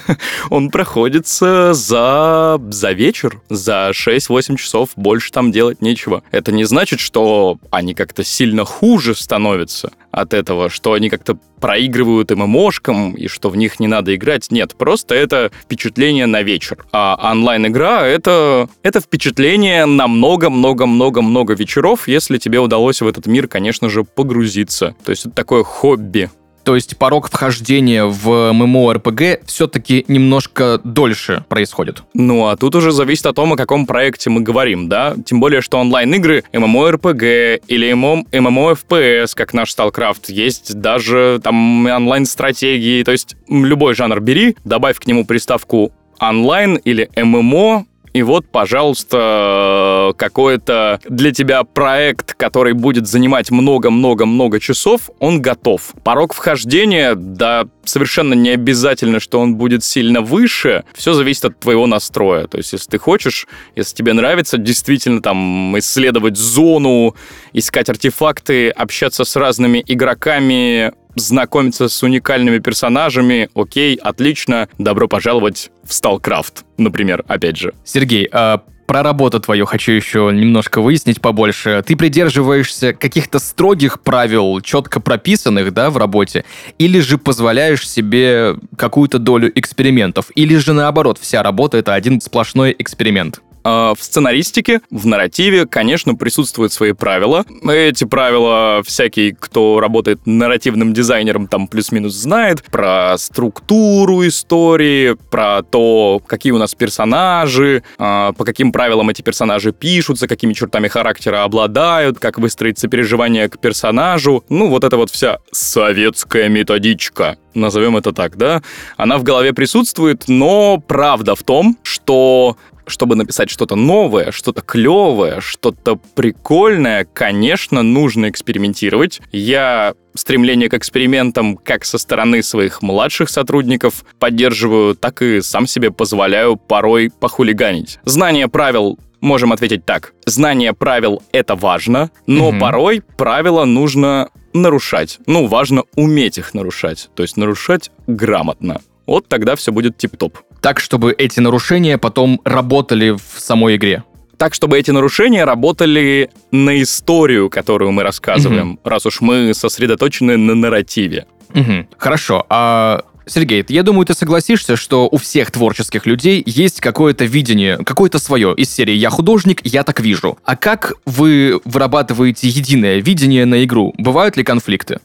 он 0.50 0.70
проходится 0.70 1.72
за, 1.72 2.60
за 2.70 2.92
вечер, 2.92 3.40
за 3.48 3.90
6-8 3.92 4.56
часов, 4.56 4.90
больше 4.96 5.30
там 5.30 5.52
делать 5.52 5.80
нечего. 5.80 6.22
Это 6.32 6.50
не 6.52 6.64
значит, 6.64 7.00
что 7.00 7.58
они 7.70 7.94
как-то 7.94 8.24
сильно 8.24 8.64
хуже 8.64 9.14
становятся 9.14 9.92
от 10.10 10.34
этого, 10.34 10.68
что 10.68 10.94
они 10.94 11.10
как-то 11.10 11.38
проигрывают 11.60 12.30
ММОшкам 12.30 13.14
и 13.14 13.28
что 13.28 13.50
в 13.50 13.56
них 13.56 13.80
не 13.80 13.86
надо 13.86 14.14
играть. 14.14 14.50
Нет, 14.50 14.74
просто 14.76 15.14
это 15.14 15.50
впечатление 15.64 16.26
на 16.26 16.42
вечер. 16.42 16.86
А 16.92 17.30
онлайн-игра— 17.32 18.06
это, 18.06 18.68
это 18.82 19.00
впечатление 19.00 19.84
на 19.86 20.08
много-много-много-много 20.08 21.54
вечеров, 21.54 22.08
если 22.08 22.38
тебе 22.38 22.60
удалось 22.60 23.00
в 23.00 23.06
этот 23.06 23.26
мир, 23.26 23.48
конечно 23.48 23.88
же, 23.88 24.04
погрузиться. 24.04 24.94
То 25.04 25.10
есть 25.10 25.26
это 25.26 25.34
такое 25.34 25.64
хобби, 25.64 26.30
то 26.68 26.74
есть 26.74 26.98
порог 26.98 27.30
вхождения 27.30 28.04
в 28.04 28.28
MMORPG 28.28 29.40
все-таки 29.46 30.04
немножко 30.06 30.78
дольше 30.84 31.42
происходит. 31.48 32.02
Ну, 32.12 32.46
а 32.48 32.58
тут 32.58 32.74
уже 32.74 32.92
зависит 32.92 33.24
от 33.24 33.36
того, 33.36 33.54
о 33.54 33.56
каком 33.56 33.86
проекте 33.86 34.28
мы 34.28 34.42
говорим, 34.42 34.86
да? 34.86 35.16
Тем 35.24 35.40
более, 35.40 35.62
что 35.62 35.78
онлайн-игры 35.78 36.44
MMORPG 36.52 37.62
или 37.68 37.90
MMOFPS, 37.92 39.30
как 39.34 39.54
наш 39.54 39.74
StarCraft, 39.74 40.24
есть 40.28 40.78
даже 40.78 41.40
там 41.42 41.86
онлайн-стратегии, 41.86 43.02
то 43.02 43.12
есть 43.12 43.34
любой 43.48 43.94
жанр 43.94 44.20
бери, 44.20 44.54
добавь 44.66 44.98
к 44.98 45.06
нему 45.06 45.24
приставку 45.24 45.90
онлайн 46.20 46.76
или 46.76 47.08
ММО, 47.16 47.86
и 48.12 48.22
вот, 48.22 48.48
пожалуйста, 48.48 50.12
какой-то 50.16 51.00
для 51.08 51.32
тебя 51.32 51.64
проект, 51.64 52.34
который 52.34 52.72
будет 52.72 53.06
занимать 53.06 53.50
много-много-много 53.50 54.60
часов, 54.60 55.10
он 55.18 55.42
готов. 55.42 55.94
Порог 56.04 56.34
вхождения, 56.34 57.14
да, 57.14 57.66
совершенно 57.84 58.34
не 58.34 58.50
обязательно, 58.50 59.20
что 59.20 59.40
он 59.40 59.56
будет 59.56 59.84
сильно 59.84 60.20
выше. 60.20 60.84
Все 60.94 61.12
зависит 61.14 61.44
от 61.46 61.60
твоего 61.60 61.86
настроя. 61.86 62.46
То 62.46 62.58
есть, 62.58 62.72
если 62.72 62.90
ты 62.90 62.98
хочешь, 62.98 63.46
если 63.76 63.94
тебе 63.94 64.12
нравится 64.12 64.58
действительно 64.58 65.22
там 65.22 65.78
исследовать 65.78 66.36
зону, 66.36 67.14
искать 67.52 67.88
артефакты, 67.88 68.70
общаться 68.70 69.24
с 69.24 69.36
разными 69.36 69.82
игроками, 69.86 70.92
знакомиться 71.18 71.88
с 71.88 72.02
уникальными 72.02 72.58
персонажами, 72.58 73.48
окей, 73.54 73.96
отлично, 73.96 74.68
добро 74.78 75.08
пожаловать 75.08 75.70
в 75.84 75.90
StarCraft, 75.90 76.64
например, 76.76 77.24
опять 77.28 77.56
же. 77.56 77.74
Сергей, 77.84 78.28
а 78.32 78.62
про 78.88 79.02
работу 79.02 79.38
твою 79.38 79.66
хочу 79.66 79.92
еще 79.92 80.30
немножко 80.32 80.80
выяснить 80.80 81.20
побольше. 81.20 81.84
Ты 81.86 81.94
придерживаешься 81.94 82.94
каких-то 82.94 83.38
строгих 83.38 84.00
правил, 84.00 84.62
четко 84.62 84.98
прописанных, 84.98 85.74
да, 85.74 85.90
в 85.90 85.98
работе, 85.98 86.46
или 86.78 86.98
же 87.00 87.18
позволяешь 87.18 87.86
себе 87.86 88.56
какую-то 88.78 89.18
долю 89.18 89.52
экспериментов, 89.54 90.30
или 90.34 90.56
же 90.56 90.72
наоборот, 90.72 91.18
вся 91.20 91.42
работа— 91.42 91.76
это 91.78 91.92
один 91.92 92.22
сплошной 92.22 92.74
эксперимент? 92.78 93.42
А, 93.64 93.94
в 93.94 94.02
сценаристике, 94.02 94.80
в 94.90 95.06
нарративе, 95.06 95.66
конечно, 95.66 96.14
присутствуют 96.14 96.72
свои 96.72 96.92
правила. 96.92 97.44
Эти 97.68 98.04
правила 98.04 98.82
всякий, 98.84 99.34
кто 99.38 99.80
работает 99.80 100.20
нарративным 100.26 100.92
дизайнером, 100.92 101.46
там 101.46 101.68
плюс-минус 101.68 102.14
знает 102.14 102.62
про 102.64 103.16
структуру 103.18 104.26
истории, 104.26 105.16
про 105.30 105.62
то, 105.62 106.20
какие 106.26 106.52
у 106.52 106.58
нас 106.58 106.74
персонажи, 106.74 107.82
а, 107.98 108.32
по 108.32 108.44
каким 108.44 108.72
правилам 108.72 109.08
эти 109.10 109.22
персонажи 109.22 109.72
пишутся, 109.72 110.28
какими 110.28 110.52
чертами 110.52 110.88
характера 110.88 111.42
обладают, 111.42 112.18
как 112.18 112.38
выстроить 112.38 112.78
сопереживание 112.78 113.48
к 113.48 113.58
персонажу. 113.58 114.44
Ну, 114.48 114.68
вот 114.68 114.84
это 114.84 114.96
вот 114.96 115.10
вся 115.10 115.38
советская 115.52 116.48
методичка 116.48 117.36
назовем 117.58 117.96
это 117.96 118.12
так, 118.12 118.36
да, 118.36 118.62
она 118.96 119.18
в 119.18 119.22
голове 119.22 119.52
присутствует, 119.52 120.24
но 120.28 120.78
правда 120.78 121.34
в 121.34 121.42
том, 121.42 121.76
что 121.82 122.56
чтобы 122.88 123.16
написать 123.16 123.50
что-то 123.50 123.76
новое, 123.76 124.30
что-то 124.30 124.62
клевое, 124.62 125.40
что-то 125.40 125.96
прикольное, 126.14 127.04
конечно, 127.04 127.82
нужно 127.82 128.28
экспериментировать. 128.28 129.20
Я 129.32 129.94
стремление 130.14 130.68
к 130.68 130.74
экспериментам 130.74 131.56
как 131.56 131.84
со 131.84 131.98
стороны 131.98 132.42
своих 132.42 132.82
младших 132.82 133.28
сотрудников 133.28 134.04
поддерживаю, 134.18 134.94
так 134.94 135.22
и 135.22 135.40
сам 135.40 135.66
себе 135.66 135.90
позволяю 135.90 136.56
порой 136.56 137.10
похулиганить. 137.10 137.98
Знание 138.04 138.48
правил 138.48 138.98
можем 139.20 139.52
ответить 139.52 139.84
так. 139.84 140.14
Знание 140.26 140.72
правил— 140.72 141.22
это 141.32 141.54
важно, 141.54 142.10
но 142.26 142.50
угу. 142.50 142.58
порой 142.58 143.02
правила 143.16 143.64
нужно 143.64 144.30
нарушать. 144.52 145.18
Ну, 145.26 145.46
важно 145.46 145.84
уметь 145.94 146.38
их 146.38 146.54
нарушать, 146.54 147.10
то 147.14 147.22
есть 147.22 147.36
нарушать 147.36 147.90
грамотно. 148.06 148.80
Вот 149.06 149.26
тогда 149.26 149.56
все 149.56 149.72
будет 149.72 149.96
тип-топ 149.96 150.38
так, 150.60 150.80
чтобы 150.80 151.12
эти 151.12 151.40
нарушения 151.40 151.98
потом 151.98 152.40
работали 152.44 153.10
в 153.10 153.40
самой 153.40 153.76
игре. 153.76 154.04
Так, 154.36 154.54
чтобы 154.54 154.78
эти 154.78 154.92
нарушения 154.92 155.44
работали 155.44 156.30
на 156.52 156.80
историю, 156.80 157.50
которую 157.50 157.90
мы 157.90 158.04
рассказываем, 158.04 158.72
угу. 158.72 158.80
раз 158.84 159.04
уж 159.06 159.20
мы 159.20 159.52
сосредоточены 159.52 160.36
на 160.36 160.54
нарративе. 160.54 161.26
Угу. 161.54 161.88
Хорошо. 161.98 162.46
А 162.48 163.02
Сергей, 163.26 163.64
я 163.68 163.82
думаю, 163.82 164.06
ты 164.06 164.14
согласишься, 164.14 164.76
что 164.76 165.08
у 165.10 165.18
всех 165.18 165.50
творческих 165.50 166.06
людей 166.06 166.42
есть 166.46 166.80
какое-то 166.80 167.24
видение, 167.24 167.76
какое-то 167.78 168.18
свое 168.18 168.54
из 168.54 168.70
серии 168.70 168.94
«Я 168.94 169.10
художник, 169.10 169.60
я 169.64 169.82
так 169.82 170.00
вижу». 170.00 170.38
А 170.44 170.56
как 170.56 170.94
вы 171.04 171.60
вырабатываете 171.64 172.48
единое 172.48 173.00
видение 173.00 173.44
на 173.44 173.64
игру? 173.64 173.92
Бывают 173.98 174.36
ли 174.36 174.44
конфликты? 174.44 175.00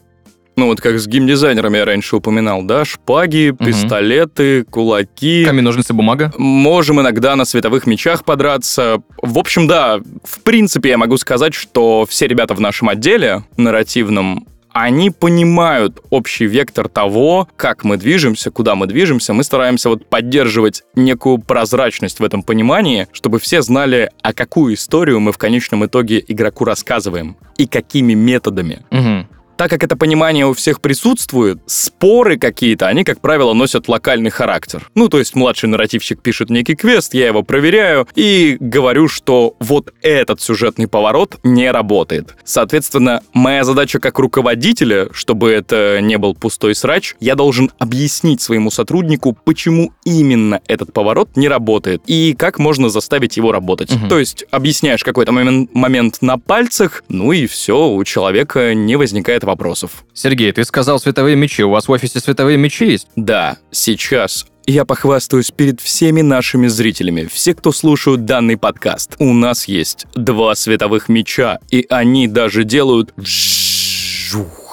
Ну, 0.56 0.66
вот 0.66 0.80
как 0.80 0.98
с 0.98 1.06
геймдизайнерами 1.06 1.78
я 1.78 1.84
раньше 1.84 2.16
упоминал, 2.16 2.62
да, 2.62 2.84
шпаги, 2.84 3.50
угу. 3.50 3.64
пистолеты, 3.64 4.64
кулаки. 4.64 5.44
Камень, 5.44 5.62
ножницы, 5.62 5.94
бумага. 5.94 6.32
Можем 6.38 7.00
иногда 7.00 7.34
на 7.36 7.44
световых 7.44 7.86
мечах 7.86 8.24
подраться. 8.24 9.02
В 9.20 9.38
общем, 9.38 9.66
да, 9.66 10.00
в 10.22 10.42
принципе, 10.42 10.90
я 10.90 10.98
могу 10.98 11.16
сказать, 11.16 11.54
что 11.54 12.06
все 12.08 12.26
ребята 12.26 12.54
в 12.54 12.60
нашем 12.60 12.88
отделе 12.88 13.44
нарративном 13.56 14.46
они 14.74 15.10
понимают 15.10 16.00
общий 16.10 16.46
вектор 16.46 16.88
того, 16.88 17.48
как 17.56 17.84
мы 17.84 17.96
движемся, 17.96 18.50
куда 18.50 18.74
мы 18.74 18.88
движемся. 18.88 19.32
Мы 19.32 19.44
стараемся 19.44 19.88
вот 19.88 20.04
поддерживать 20.06 20.82
некую 20.96 21.38
прозрачность 21.38 22.18
в 22.18 22.24
этом 22.24 22.42
понимании, 22.42 23.06
чтобы 23.12 23.38
все 23.38 23.62
знали, 23.62 24.10
а 24.22 24.32
какую 24.32 24.74
историю 24.74 25.20
мы 25.20 25.30
в 25.30 25.38
конечном 25.38 25.86
итоге 25.86 26.22
игроку 26.26 26.64
рассказываем 26.64 27.36
и 27.56 27.68
какими 27.68 28.14
методами. 28.14 28.84
Угу 28.90 29.33
так 29.64 29.70
как 29.70 29.82
это 29.82 29.96
понимание 29.96 30.46
у 30.46 30.52
всех 30.52 30.82
присутствует, 30.82 31.58
споры 31.64 32.36
какие-то, 32.36 32.86
они, 32.86 33.02
как 33.02 33.22
правило, 33.22 33.54
носят 33.54 33.88
локальный 33.88 34.28
характер. 34.28 34.90
Ну, 34.94 35.08
то 35.08 35.18
есть 35.18 35.34
младший 35.34 35.70
нарративщик 35.70 36.20
пишет 36.20 36.50
некий 36.50 36.74
квест, 36.74 37.14
я 37.14 37.28
его 37.28 37.42
проверяю 37.42 38.06
и 38.14 38.58
говорю, 38.60 39.08
что 39.08 39.56
вот 39.60 39.94
этот 40.02 40.42
сюжетный 40.42 40.86
поворот 40.86 41.38
не 41.44 41.70
работает. 41.70 42.36
Соответственно, 42.44 43.22
моя 43.32 43.64
задача 43.64 44.00
как 44.00 44.18
руководителя, 44.18 45.08
чтобы 45.14 45.50
это 45.50 45.98
не 46.02 46.18
был 46.18 46.34
пустой 46.34 46.74
срач, 46.74 47.14
я 47.18 47.34
должен 47.34 47.70
объяснить 47.78 48.42
своему 48.42 48.70
сотруднику, 48.70 49.32
почему 49.32 49.94
именно 50.04 50.60
этот 50.68 50.92
поворот 50.92 51.38
не 51.38 51.48
работает 51.48 52.02
и 52.06 52.34
как 52.38 52.58
можно 52.58 52.90
заставить 52.90 53.38
его 53.38 53.50
работать. 53.50 53.90
Угу. 53.90 54.08
То 54.08 54.18
есть 54.18 54.44
объясняешь 54.50 55.02
какой-то 55.02 55.32
момент, 55.32 55.74
момент 55.74 56.18
на 56.20 56.36
пальцах, 56.36 57.02
ну 57.08 57.32
и 57.32 57.46
все, 57.46 57.88
у 57.88 58.04
человека 58.04 58.74
не 58.74 58.96
возникает 58.96 59.42
вопросов. 59.54 60.04
Сергей, 60.12 60.52
ты 60.52 60.64
сказал 60.64 60.98
световые 60.98 61.36
мечи. 61.36 61.62
У 61.62 61.70
вас 61.70 61.88
в 61.88 61.92
офисе 61.92 62.20
световые 62.20 62.58
мечи 62.58 62.86
есть? 62.86 63.06
Да, 63.16 63.56
сейчас 63.70 64.46
я 64.66 64.84
похвастаюсь 64.84 65.50
перед 65.50 65.80
всеми 65.80 66.22
нашими 66.22 66.66
зрителями, 66.66 67.28
все, 67.30 67.54
кто 67.54 67.70
слушают 67.70 68.24
данный 68.24 68.56
подкаст. 68.56 69.14
У 69.18 69.32
нас 69.32 69.68
есть 69.68 70.06
два 70.14 70.54
световых 70.54 71.08
меча, 71.08 71.58
и 71.70 71.86
они 71.88 72.26
даже 72.28 72.64
делают 72.64 73.12
вжух 73.16 74.63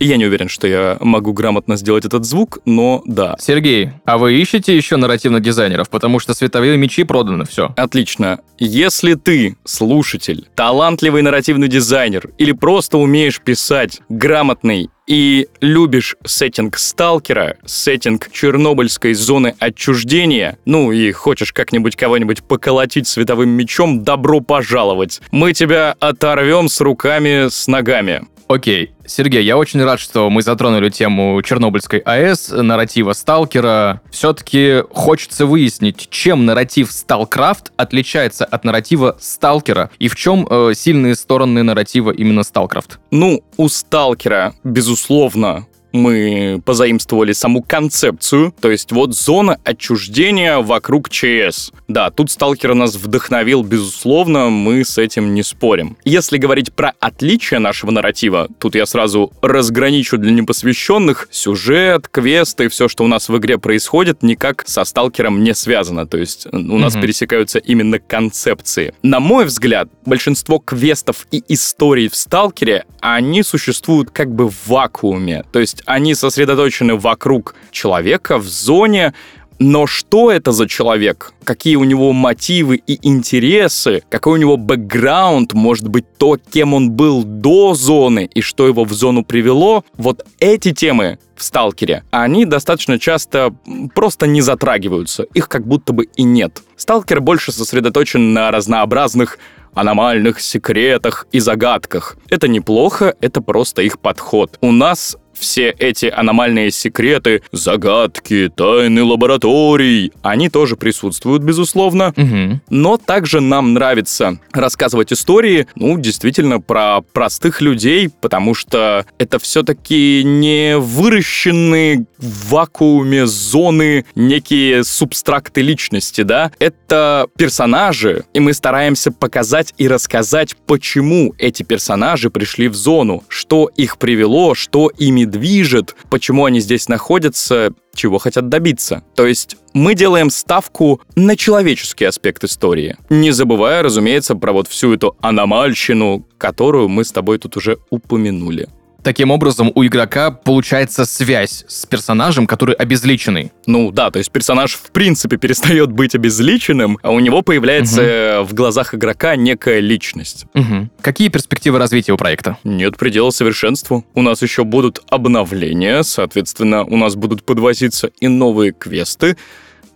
Я 0.00 0.16
не 0.16 0.26
уверен, 0.26 0.48
что 0.48 0.66
я 0.66 0.96
могу 1.00 1.32
грамотно 1.32 1.76
сделать 1.76 2.04
этот 2.04 2.24
звук, 2.24 2.58
но 2.64 3.02
да. 3.04 3.36
Сергей, 3.38 3.90
а 4.04 4.18
вы 4.18 4.34
ищете 4.34 4.76
еще 4.76 4.96
нарративных 4.96 5.42
дизайнеров? 5.42 5.90
Потому 5.90 6.20
что 6.20 6.34
световые 6.34 6.76
мечи 6.76 7.02
проданы, 7.04 7.44
все. 7.44 7.72
Отлично. 7.76 8.38
Если 8.58 9.14
ты, 9.14 9.56
слушатель, 9.64 10.48
талантливый 10.54 11.22
нарративный 11.22 11.68
дизайнер 11.68 12.30
или 12.38 12.52
просто 12.52 12.98
умеешь 12.98 13.40
писать 13.40 14.00
грамотный 14.08 14.90
и 15.08 15.48
любишь 15.60 16.16
сеттинг 16.24 16.76
сталкера, 16.78 17.56
сеттинг 17.64 18.30
чернобыльской 18.30 19.14
зоны 19.14 19.54
отчуждения, 19.58 20.58
ну 20.64 20.92
и 20.92 21.10
хочешь 21.12 21.52
как-нибудь 21.52 21.96
кого-нибудь 21.96 22.44
поколотить 22.44 23.08
световым 23.08 23.48
мечом, 23.48 24.04
добро 24.04 24.40
пожаловать. 24.40 25.20
Мы 25.32 25.54
тебя 25.54 25.96
оторвем 25.98 26.68
с 26.68 26.80
руками, 26.80 27.48
с 27.48 27.66
ногами. 27.66 28.26
Окей. 28.48 28.92
Сергей, 29.06 29.44
я 29.44 29.58
очень 29.58 29.82
рад, 29.84 30.00
что 30.00 30.30
мы 30.30 30.42
затронули 30.42 30.88
тему 30.88 31.40
Чернобыльской 31.42 31.98
АЭС, 31.98 32.48
нарратива 32.50 33.12
Сталкера. 33.12 34.00
Все-таки 34.10 34.82
хочется 34.90 35.44
выяснить, 35.44 36.08
чем 36.10 36.46
нарратив 36.46 36.90
Сталкрафт 36.90 37.72
отличается 37.76 38.46
от 38.46 38.64
нарратива 38.64 39.16
Сталкера 39.20 39.90
и 39.98 40.08
в 40.08 40.16
чем 40.16 40.46
э, 40.48 40.72
сильные 40.74 41.14
стороны 41.14 41.62
нарратива 41.62 42.10
именно 42.10 42.42
Сталкрафт. 42.42 42.98
Ну, 43.10 43.42
у 43.58 43.68
Сталкера, 43.68 44.54
безусловно, 44.64 45.66
мы 45.92 46.60
позаимствовали 46.64 47.32
саму 47.32 47.62
концепцию, 47.62 48.54
то 48.60 48.70
есть 48.70 48.92
вот 48.92 49.14
зона 49.14 49.58
отчуждения 49.64 50.58
вокруг 50.58 51.08
ЧС. 51.10 51.70
Да, 51.88 52.10
тут 52.10 52.30
сталкер 52.30 52.74
нас 52.74 52.96
вдохновил, 52.96 53.62
безусловно, 53.62 54.50
мы 54.50 54.84
с 54.84 54.98
этим 54.98 55.34
не 55.34 55.42
спорим. 55.42 55.96
Если 56.04 56.36
говорить 56.38 56.72
про 56.72 56.92
отличие 57.00 57.60
нашего 57.60 57.90
нарратива, 57.90 58.48
тут 58.58 58.74
я 58.74 58.86
сразу 58.86 59.32
разграничу 59.42 60.18
для 60.18 60.32
непосвященных 60.32 61.28
сюжет, 61.30 62.08
квесты, 62.08 62.68
все, 62.68 62.88
что 62.88 63.04
у 63.04 63.06
нас 63.08 63.28
в 63.28 63.36
игре 63.38 63.58
происходит, 63.58 64.22
никак 64.22 64.64
со 64.66 64.84
сталкером 64.84 65.42
не 65.42 65.54
связано, 65.54 66.06
то 66.06 66.18
есть 66.18 66.46
у 66.52 66.78
нас 66.78 66.94
Мгм. 66.94 67.02
пересекаются 67.02 67.58
именно 67.58 67.98
концепции. 67.98 68.94
На 69.02 69.20
мой 69.20 69.44
взгляд, 69.46 69.88
большинство 70.04 70.58
квестов 70.58 71.26
и 71.30 71.42
историй 71.48 72.08
в 72.08 72.16
сталкере, 72.16 72.84
они 73.00 73.42
существуют 73.42 74.10
как 74.10 74.30
бы 74.34 74.48
в 74.50 74.68
вакууме, 74.68 75.44
то 75.52 75.58
есть 75.58 75.77
они 75.86 76.14
сосредоточены 76.14 76.96
вокруг 76.96 77.54
человека 77.70 78.38
в 78.38 78.46
зоне, 78.46 79.14
но 79.58 79.86
что 79.86 80.30
это 80.30 80.52
за 80.52 80.68
человек? 80.68 81.32
Какие 81.42 81.76
у 81.76 81.84
него 81.84 82.12
мотивы 82.12 82.76
и 82.76 82.98
интересы? 83.02 84.02
Какой 84.08 84.34
у 84.34 84.40
него 84.40 84.56
бэкграунд? 84.56 85.52
Может 85.52 85.88
быть, 85.88 86.04
то, 86.16 86.36
кем 86.36 86.74
он 86.74 86.92
был 86.92 87.24
до 87.24 87.74
зоны 87.74 88.30
и 88.32 88.40
что 88.40 88.68
его 88.68 88.84
в 88.84 88.92
зону 88.92 89.24
привело? 89.24 89.84
Вот 89.96 90.24
эти 90.38 90.72
темы 90.72 91.18
в 91.34 91.42
«Сталкере», 91.42 92.04
они 92.10 92.44
достаточно 92.44 92.98
часто 92.98 93.52
просто 93.94 94.26
не 94.26 94.42
затрагиваются. 94.42 95.24
Их 95.34 95.48
как 95.48 95.66
будто 95.66 95.92
бы 95.92 96.04
и 96.04 96.22
нет. 96.22 96.62
«Сталкер» 96.76 97.20
больше 97.20 97.50
сосредоточен 97.50 98.32
на 98.32 98.52
разнообразных 98.52 99.38
аномальных 99.74 100.40
секретах 100.40 101.26
и 101.32 101.40
загадках. 101.40 102.16
Это 102.28 102.48
неплохо, 102.48 103.14
это 103.20 103.40
просто 103.40 103.82
их 103.82 103.98
подход. 104.00 104.58
У 104.60 104.72
нас 104.72 105.16
все 105.38 105.70
эти 105.78 106.06
аномальные 106.06 106.70
секреты, 106.70 107.42
загадки, 107.52 108.50
тайны 108.54 109.02
лабораторий, 109.02 110.12
они 110.22 110.48
тоже 110.48 110.76
присутствуют, 110.76 111.42
безусловно. 111.42 112.12
Мгм. 112.16 112.60
Но 112.70 112.96
также 112.96 113.40
нам 113.40 113.74
нравится 113.74 114.38
рассказывать 114.52 115.12
истории, 115.12 115.66
ну, 115.74 115.98
действительно, 115.98 116.60
про 116.60 117.00
простых 117.12 117.60
людей, 117.60 118.10
потому 118.20 118.54
что 118.54 119.06
это 119.18 119.38
все-таки 119.38 120.22
не 120.24 120.76
выращенные 120.78 122.06
в 122.18 122.50
вакууме 122.50 123.26
зоны 123.26 124.04
некие 124.14 124.84
субстракты 124.84 125.62
личности, 125.62 126.22
да? 126.22 126.50
Это 126.58 127.28
персонажи, 127.36 128.24
и 128.34 128.40
мы 128.40 128.52
стараемся 128.52 129.12
показать 129.12 129.74
и 129.78 129.88
рассказать, 129.88 130.56
почему 130.66 131.34
эти 131.38 131.62
персонажи 131.62 132.30
пришли 132.30 132.68
в 132.68 132.74
зону, 132.74 133.24
что 133.28 133.70
их 133.76 133.98
привело, 133.98 134.54
что 134.54 134.90
ими 134.98 135.24
движет, 135.28 135.94
почему 136.10 136.44
они 136.44 136.60
здесь 136.60 136.88
находятся, 136.88 137.72
чего 137.94 138.18
хотят 138.18 138.48
добиться. 138.48 139.02
То 139.14 139.26
есть 139.26 139.56
мы 139.74 139.94
делаем 139.94 140.30
ставку 140.30 141.00
на 141.14 141.36
человеческий 141.36 142.04
аспект 142.04 142.44
истории, 142.44 142.96
не 143.10 143.30
забывая, 143.30 143.82
разумеется, 143.82 144.34
про 144.34 144.52
вот 144.52 144.68
всю 144.68 144.94
эту 144.94 145.16
аномальщину, 145.20 146.26
которую 146.38 146.88
мы 146.88 147.04
с 147.04 147.12
тобой 147.12 147.38
тут 147.38 147.56
уже 147.56 147.78
упомянули. 147.90 148.68
Таким 149.02 149.30
образом, 149.30 149.70
у 149.74 149.86
игрока 149.86 150.30
получается 150.30 151.04
связь 151.04 151.64
с 151.68 151.86
персонажем, 151.86 152.46
который 152.46 152.74
обезличенный. 152.74 153.52
Ну 153.66 153.92
да, 153.92 154.10
то 154.10 154.18
есть 154.18 154.30
персонаж 154.30 154.74
в 154.74 154.90
принципе 154.90 155.36
перестает 155.36 155.92
быть 155.92 156.14
обезличенным, 156.14 156.98
а 157.02 157.10
у 157.10 157.20
него 157.20 157.42
появляется 157.42 158.02
э, 158.02 158.42
в 158.42 158.54
глазах 158.54 158.94
игрока 158.94 159.36
некая 159.36 159.80
личность. 159.80 160.46
Мгм. 160.54 160.90
Какие 161.00 161.28
перспективы 161.28 161.78
развития 161.78 162.12
у 162.12 162.16
проекта? 162.16 162.58
Нет 162.64 162.96
предела 162.96 163.30
совершенству. 163.30 164.04
У 164.14 164.22
нас 164.22 164.42
еще 164.42 164.64
будут 164.64 165.00
обновления, 165.08 166.02
соответственно, 166.02 166.84
у 166.84 166.96
нас 166.96 167.14
будут 167.14 167.44
подвозиться 167.44 168.10
и 168.18 168.26
новые 168.26 168.72
квесты, 168.72 169.36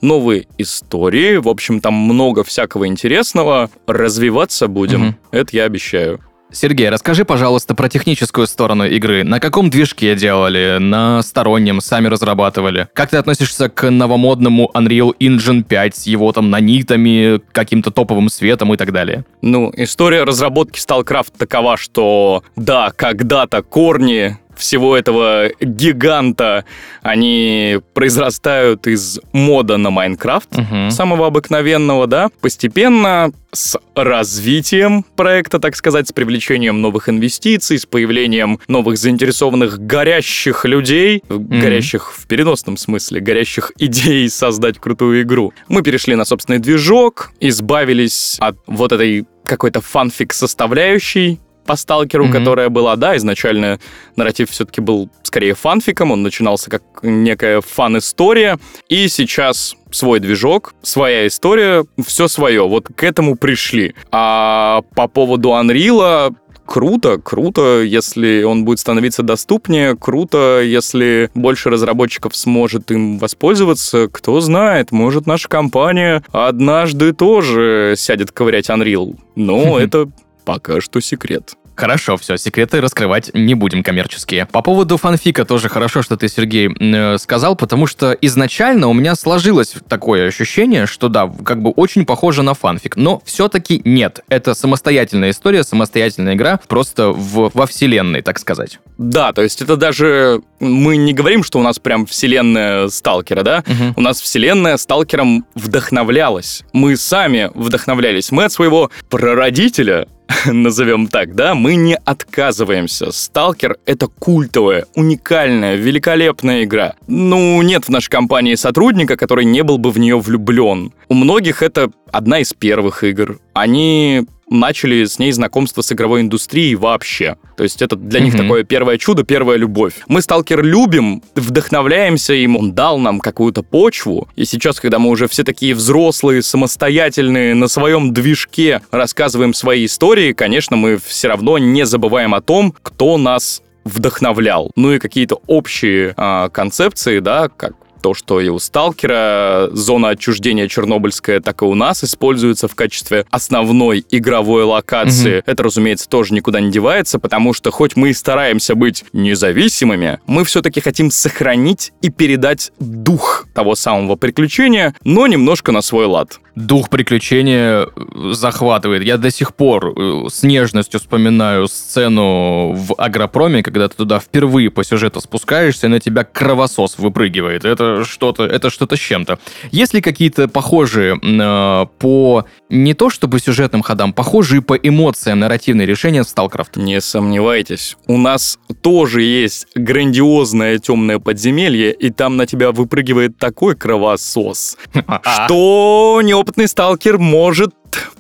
новые 0.00 0.46
истории. 0.58 1.36
В 1.38 1.48
общем, 1.48 1.80
там 1.80 1.94
много 1.94 2.44
всякого 2.44 2.86
интересного. 2.86 3.70
Развиваться 3.86 4.68
будем. 4.68 5.00
Мгм. 5.00 5.16
Это 5.32 5.56
я 5.56 5.64
обещаю. 5.64 6.20
Сергей, 6.52 6.90
расскажи, 6.90 7.24
пожалуйста, 7.24 7.74
про 7.74 7.88
техническую 7.88 8.46
сторону 8.46 8.84
игры. 8.84 9.24
На 9.24 9.40
каком 9.40 9.70
движке 9.70 10.14
делали? 10.14 10.76
На 10.78 11.22
стороннем? 11.22 11.80
Сами 11.80 12.08
разрабатывали? 12.08 12.88
Как 12.92 13.10
ты 13.10 13.16
относишься 13.16 13.70
к 13.70 13.90
новомодному 13.90 14.70
Unreal 14.74 15.14
Engine 15.18 15.62
5 15.62 15.96
с 15.96 16.06
его 16.06 16.30
там 16.32 16.50
нанитами, 16.50 17.40
каким-то 17.52 17.90
топовым 17.90 18.28
светом 18.28 18.74
и 18.74 18.76
так 18.76 18.92
далее? 18.92 19.24
Ну, 19.40 19.72
история 19.74 20.24
разработки 20.24 20.78
StarCraft 20.78 21.32
такова, 21.38 21.76
что 21.76 22.44
да, 22.54 22.92
когда-то 22.94 23.62
корни 23.62 24.36
всего 24.56 24.96
этого 24.96 25.50
гиганта, 25.60 26.64
они 27.02 27.78
произрастают 27.94 28.86
из 28.86 29.18
мода 29.32 29.76
на 29.76 29.90
Майнкрафт, 29.90 30.56
Мгм. 30.56 30.90
самого 30.90 31.26
обыкновенного, 31.26 32.06
да, 32.06 32.30
постепенно 32.40 33.32
с 33.54 33.78
развитием 33.94 35.04
проекта, 35.14 35.58
так 35.58 35.76
сказать, 35.76 36.08
с 36.08 36.12
привлечением 36.12 36.80
новых 36.80 37.08
инвестиций, 37.10 37.78
с 37.78 37.84
появлением 37.84 38.58
новых 38.66 38.96
заинтересованных 38.96 39.78
горящих 39.78 40.64
людей, 40.64 41.22
горящих 41.28 42.12
в 42.14 42.26
переносном 42.26 42.76
смысле, 42.78 43.20
горящих 43.20 43.72
идей 43.78 44.30
создать 44.30 44.78
крутую 44.78 45.22
игру. 45.22 45.52
Мы 45.68 45.82
перешли 45.82 46.14
на 46.14 46.24
собственный 46.24 46.60
движок, 46.60 47.32
избавились 47.40 48.36
от 48.40 48.56
вот 48.66 48.92
этой 48.92 49.26
какой-то 49.44 49.80
фанфик 49.82 50.32
составляющей, 50.32 51.38
по 51.66 51.76
сталкеру, 51.76 52.24
Мгм. 52.24 52.32
которая 52.32 52.68
была, 52.68 52.96
да, 52.96 53.16
изначально 53.16 53.78
нарратив 54.16 54.50
все-таки 54.50 54.80
был 54.80 55.08
скорее 55.22 55.54
фанфиком, 55.54 56.10
он 56.10 56.22
начинался 56.22 56.70
как 56.70 56.82
некая 57.02 57.60
фан-история, 57.60 58.58
и 58.88 59.08
сейчас 59.08 59.74
свой 59.90 60.20
движок, 60.20 60.74
своя 60.82 61.26
история, 61.26 61.84
все 62.06 62.28
свое, 62.28 62.66
вот 62.66 62.88
к 62.94 63.04
этому 63.04 63.36
пришли. 63.36 63.94
А 64.10 64.82
по 64.94 65.06
поводу 65.08 65.50
Unreal, 65.50 66.34
круто, 66.64 67.18
круто, 67.18 67.82
если 67.82 68.42
он 68.44 68.64
будет 68.64 68.78
становиться 68.78 69.22
доступнее, 69.22 69.96
круто, 69.96 70.60
если 70.62 71.30
больше 71.34 71.68
разработчиков 71.70 72.34
сможет 72.36 72.90
им 72.90 73.18
воспользоваться, 73.18 74.08
кто 74.10 74.40
знает, 74.40 74.92
может 74.92 75.26
наша 75.26 75.48
компания 75.48 76.22
однажды 76.32 77.12
тоже 77.12 77.94
сядет 77.96 78.32
ковырять 78.32 78.70
Unreal, 78.70 79.16
но 79.36 79.78
это 79.80 80.08
пока 80.44 80.80
что 80.80 81.00
секрет. 81.00 81.54
Хорошо, 81.74 82.16
все, 82.16 82.36
секреты 82.36 82.80
раскрывать 82.80 83.30
не 83.34 83.54
будем 83.54 83.82
коммерческие. 83.82 84.46
По 84.46 84.62
поводу 84.62 84.98
фанфика 84.98 85.44
тоже 85.44 85.68
хорошо, 85.68 86.02
что 86.02 86.16
ты, 86.16 86.28
Сергей, 86.28 86.68
э, 86.68 87.18
сказал, 87.18 87.56
потому 87.56 87.86
что 87.86 88.12
изначально 88.20 88.88
у 88.88 88.92
меня 88.92 89.14
сложилось 89.14 89.74
такое 89.88 90.28
ощущение, 90.28 90.86
что 90.86 91.08
да, 91.08 91.32
как 91.44 91.62
бы 91.62 91.70
очень 91.70 92.04
похоже 92.04 92.42
на 92.42 92.54
фанфик, 92.54 92.96
но 92.96 93.22
все-таки 93.24 93.80
нет. 93.84 94.20
Это 94.28 94.54
самостоятельная 94.54 95.30
история, 95.30 95.64
самостоятельная 95.64 96.34
игра, 96.34 96.60
просто 96.68 97.08
в, 97.08 97.50
во 97.54 97.66
вселенной, 97.66 98.20
так 98.20 98.38
сказать. 98.38 98.78
Да, 98.98 99.32
то 99.32 99.42
есть 99.42 99.62
это 99.62 99.76
даже 99.76 100.42
мы 100.60 100.96
не 100.96 101.14
говорим, 101.14 101.42
что 101.42 101.58
у 101.58 101.62
нас 101.62 101.78
прям 101.78 102.06
вселенная 102.06 102.88
Сталкера, 102.88 103.42
да? 103.42 103.64
Мгм. 103.66 103.94
У 103.96 104.00
нас 104.02 104.20
вселенная 104.20 104.76
Сталкером 104.76 105.46
вдохновлялась. 105.54 106.62
Мы 106.72 106.96
сами 106.96 107.50
вдохновлялись. 107.54 108.30
Мы 108.30 108.44
от 108.44 108.52
своего 108.52 108.90
прародителя, 109.08 110.06
назовем 110.46 111.06
так, 111.06 111.34
да, 111.34 111.54
мы 111.54 111.74
не 111.74 111.96
отказываемся. 111.96 113.12
Сталкер— 113.12 113.76
это 113.86 114.06
культовая, 114.06 114.86
уникальная, 114.94 115.76
великолепная 115.76 116.64
игра. 116.64 116.94
Ну, 117.06 117.60
нет 117.62 117.84
в 117.84 117.88
нашей 117.88 118.10
компании 118.10 118.54
сотрудника, 118.54 119.16
который 119.16 119.44
не 119.44 119.62
был 119.62 119.78
бы 119.78 119.90
в 119.90 119.98
нее 119.98 120.18
влюблен. 120.18 120.92
У 121.08 121.14
многих 121.14 121.62
это 121.62 121.90
одна 122.10 122.40
из 122.40 122.52
первых 122.52 123.04
игр. 123.04 123.38
Они 123.54 124.26
начали 124.52 125.04
с 125.04 125.18
ней 125.18 125.32
знакомство 125.32 125.82
с 125.82 125.92
игровой 125.92 126.20
индустрией 126.20 126.74
вообще. 126.74 127.36
То 127.56 127.62
есть 127.64 127.82
это 127.82 127.96
для 127.96 128.20
них 128.20 128.34
Мгм. 128.34 128.42
такое 128.42 128.64
первое 128.64 128.98
чудо, 128.98 129.24
первая 129.24 129.56
любовь. 129.56 129.94
Мы 130.06 130.22
Сталкер 130.22 130.62
любим, 130.62 131.22
вдохновляемся 131.34 132.34
им, 132.34 132.56
он 132.56 132.72
дал 132.72 132.98
нам 132.98 133.20
какую-то 133.20 133.62
почву. 133.62 134.28
И 134.36 134.44
сейчас, 134.44 134.80
когда 134.80 134.98
мы 134.98 135.10
уже 135.10 135.28
все 135.28 135.44
такие 135.44 135.74
взрослые, 135.74 136.42
самостоятельные, 136.42 137.54
на 137.54 137.68
своем 137.68 138.12
движке 138.12 138.80
рассказываем 138.90 139.54
свои 139.54 139.86
истории, 139.86 140.32
конечно, 140.32 140.76
мы 140.76 140.98
все 140.98 141.28
равно 141.28 141.58
не 141.58 141.84
забываем 141.86 142.34
о 142.34 142.40
том, 142.40 142.74
кто 142.82 143.16
нас 143.18 143.62
вдохновлял. 143.84 144.70
Ну 144.76 144.92
и 144.92 144.98
какие-то 144.98 145.40
общие 145.46 146.14
а, 146.16 146.48
концепции, 146.50 147.18
да, 147.18 147.48
как 147.48 147.74
то, 148.02 148.14
что 148.14 148.40
и 148.40 148.48
у 148.48 148.58
Сталкера 148.58 149.68
зона 149.72 150.10
отчуждения 150.10 150.68
Чернобыльская, 150.68 151.40
так 151.40 151.62
и 151.62 151.64
у 151.64 151.74
нас 151.74 152.04
используется 152.04 152.68
в 152.68 152.74
качестве 152.74 153.24
основной 153.30 154.04
игровой 154.10 154.64
локации. 154.64 155.42
Это, 155.46 155.62
разумеется, 155.62 156.08
тоже 156.08 156.34
никуда 156.34 156.60
не 156.60 156.70
девается, 156.70 157.18
потому 157.18 157.54
что 157.54 157.70
хоть 157.70 157.96
мы 157.96 158.10
и 158.10 158.12
стараемся 158.12 158.74
быть 158.74 159.04
независимыми, 159.12 160.18
мы 160.26 160.44
все-таки 160.44 160.80
хотим 160.80 161.10
сохранить 161.10 161.92
и 162.02 162.10
передать 162.10 162.72
дух 162.78 163.46
того 163.54 163.74
самого 163.74 164.16
приключения, 164.16 164.94
но 165.04 165.26
немножко 165.26 165.72
на 165.72 165.80
свой 165.80 166.06
лад. 166.06 166.40
Дух 166.54 166.90
приключения 166.90 167.86
э, 167.86 168.32
захватывает. 168.32 169.02
Я 169.02 169.16
до 169.16 169.30
сих 169.30 169.54
пор 169.54 169.94
э, 169.96 170.28
с 170.30 170.42
нежностью 170.42 171.00
вспоминаю 171.00 171.66
сцену 171.66 172.72
в 172.72 172.94
Агропроме, 172.98 173.62
когда 173.62 173.88
ты 173.88 173.96
туда 173.96 174.18
впервые 174.18 174.70
по 174.70 174.84
сюжету 174.84 175.20
спускаешься, 175.20 175.86
и 175.86 175.90
на 175.90 175.98
тебя 175.98 176.24
кровосос 176.24 176.98
выпрыгивает. 176.98 177.64
Это 177.64 178.04
что-то, 178.04 178.44
это 178.44 178.68
что-то 178.68 178.96
с 178.96 178.98
чем-то. 178.98 179.38
Есть 179.70 179.94
ли 179.94 180.02
какие-то 180.02 180.46
похожие 180.46 181.18
э, 181.22 181.86
по 181.98 182.44
не 182.68 182.92
то 182.92 183.08
чтобы 183.08 183.38
сюжетным 183.38 183.82
ходам, 183.82 184.12
похожие 184.12 184.60
по 184.60 184.74
эмоциям 184.74 185.38
нарративные 185.38 185.86
решения 185.86 186.22
в 186.22 186.26
StarCraft? 186.26 186.78
Не 186.78 187.00
сомневайтесь, 187.00 187.96
у 188.06 188.18
нас 188.18 188.58
тоже 188.82 189.22
есть 189.22 189.68
грандиозное 189.74 190.78
темное 190.78 191.18
подземелье, 191.18 191.92
и 191.92 192.10
там 192.10 192.36
на 192.36 192.46
тебя 192.46 192.72
выпрыгивает 192.72 193.38
такой 193.38 193.74
кровосос, 193.74 194.76
что 195.22 196.20
неопытный 196.42 196.66
сталкер 196.66 197.18
может 197.18 197.72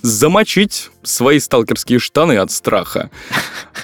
замочить 0.02 0.90
свои 1.02 1.40
сталкерские 1.40 1.98
штаны 1.98 2.38
от 2.38 2.52
страха. 2.52 3.10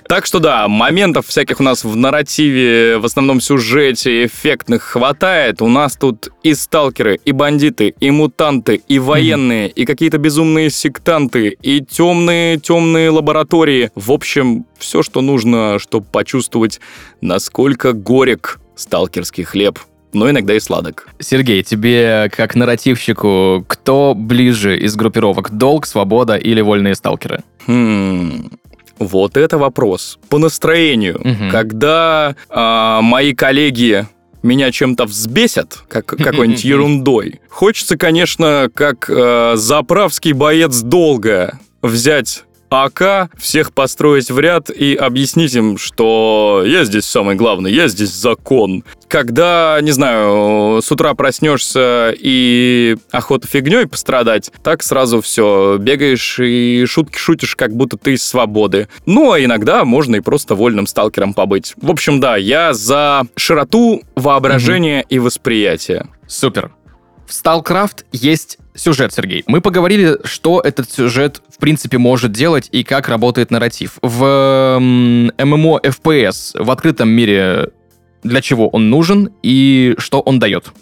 Так 0.08 0.26
что 0.26 0.38
да, 0.38 0.68
моментов 0.68 1.26
всяких 1.26 1.58
у 1.58 1.64
нас 1.64 1.82
в 1.82 1.96
нарративе, 1.96 2.98
в 2.98 3.04
основном 3.04 3.40
сюжете 3.40 4.26
эффектных 4.26 4.82
хватает. 4.82 5.60
У 5.60 5.68
нас 5.68 5.96
тут 5.96 6.30
и 6.44 6.54
сталкеры, 6.54 7.18
и 7.24 7.32
бандиты, 7.32 7.94
и 7.98 8.10
мутанты, 8.12 8.80
и 8.86 9.00
военные, 9.00 9.68
и 9.70 9.84
какие-то 9.84 10.18
безумные 10.18 10.70
сектанты, 10.70 11.56
и 11.60 11.80
темные-темные 11.80 13.10
лаборатории. 13.10 13.90
В 13.96 14.12
общем, 14.12 14.66
все, 14.78 15.02
что 15.02 15.20
нужно, 15.20 15.80
чтобы 15.80 16.06
почувствовать, 16.06 16.80
насколько 17.20 17.92
горек 17.92 18.60
сталкерский 18.76 19.42
хлеб 19.42 19.80
но 20.12 20.30
иногда 20.30 20.54
и 20.54 20.60
сладок. 20.60 21.08
Сергей, 21.18 21.62
тебе 21.62 22.30
как 22.34 22.54
нарративщику, 22.54 23.64
кто 23.66 24.14
ближе 24.14 24.78
из 24.78 24.96
группировок? 24.96 25.50
Долг, 25.50 25.86
свобода 25.86 26.36
или 26.36 26.60
вольные 26.60 26.94
сталкеры? 26.94 27.42
Хм, 27.66 28.50
вот 28.98 29.36
это 29.36 29.58
вопрос. 29.58 30.18
По 30.28 30.38
настроению. 30.38 31.20
Мгм. 31.22 31.50
Когда 31.50 32.34
а, 32.48 33.00
мои 33.02 33.34
коллеги 33.34 34.06
меня 34.42 34.70
чем-то 34.70 35.04
взбесят, 35.04 35.78
как 35.88 36.06
какой-нибудь 36.06 36.64
ерундой, 36.64 37.40
хочется, 37.48 37.96
конечно, 37.96 38.70
как 38.74 39.08
а, 39.10 39.54
заправский 39.56 40.32
боец 40.32 40.80
долго 40.80 41.58
взять 41.82 42.44
АК, 42.70 43.30
всех 43.36 43.72
построить 43.72 44.30
в 44.30 44.38
ряд 44.38 44.70
и 44.70 44.94
объяснить 44.94 45.54
им, 45.54 45.78
что 45.78 46.62
я 46.66 46.84
здесь 46.84 47.04
самый 47.04 47.36
главный, 47.36 47.72
я 47.72 47.88
здесь 47.88 48.10
закон. 48.10 48.84
Когда, 49.08 49.78
не 49.80 49.90
знаю, 49.90 50.82
с 50.82 50.90
утра 50.92 51.14
проснешься 51.14 52.14
и 52.18 52.96
охота 53.10 53.46
фигней 53.46 53.86
пострадать, 53.86 54.50
так 54.62 54.82
сразу 54.82 55.20
все, 55.20 55.76
бегаешь 55.78 56.38
и 56.40 56.84
шутки 56.86 57.16
шутишь, 57.16 57.56
как 57.56 57.74
будто 57.74 57.96
ты 57.96 58.14
из 58.14 58.22
свободы. 58.24 58.88
Ну, 59.06 59.32
а 59.32 59.42
иногда 59.42 59.84
можно 59.84 60.16
и 60.16 60.20
просто 60.20 60.54
вольным 60.54 60.86
сталкером 60.86 61.34
побыть. 61.34 61.74
В 61.76 61.90
общем, 61.90 62.20
да, 62.20 62.36
я 62.36 62.74
за 62.74 63.22
широту 63.36 64.02
воображения 64.14 65.04
и 65.08 65.18
восприятия. 65.18 66.06
Супер. 66.26 66.72
В 67.26 67.30
StarCraft 67.30 68.04
есть 68.12 68.58
сюжет, 68.78 69.12
Сергей. 69.12 69.44
Мы 69.46 69.60
поговорили, 69.60 70.18
что 70.24 70.60
этот 70.60 70.90
сюжет, 70.90 71.42
в 71.48 71.58
принципе, 71.58 71.98
может 71.98 72.32
делать 72.32 72.68
и 72.72 72.84
как 72.84 73.08
работает 73.08 73.50
нарратив. 73.50 73.98
В 74.02 74.24
м, 74.78 75.28
MMO 75.30 75.82
FPS 75.82 76.62
в 76.62 76.70
открытом 76.70 77.08
мире 77.08 77.70
для 78.22 78.40
чего 78.40 78.68
он 78.68 78.90
нужен 78.90 79.30
и 79.42 79.94
что 79.98 80.20
он 80.20 80.38
дает. 80.38 80.72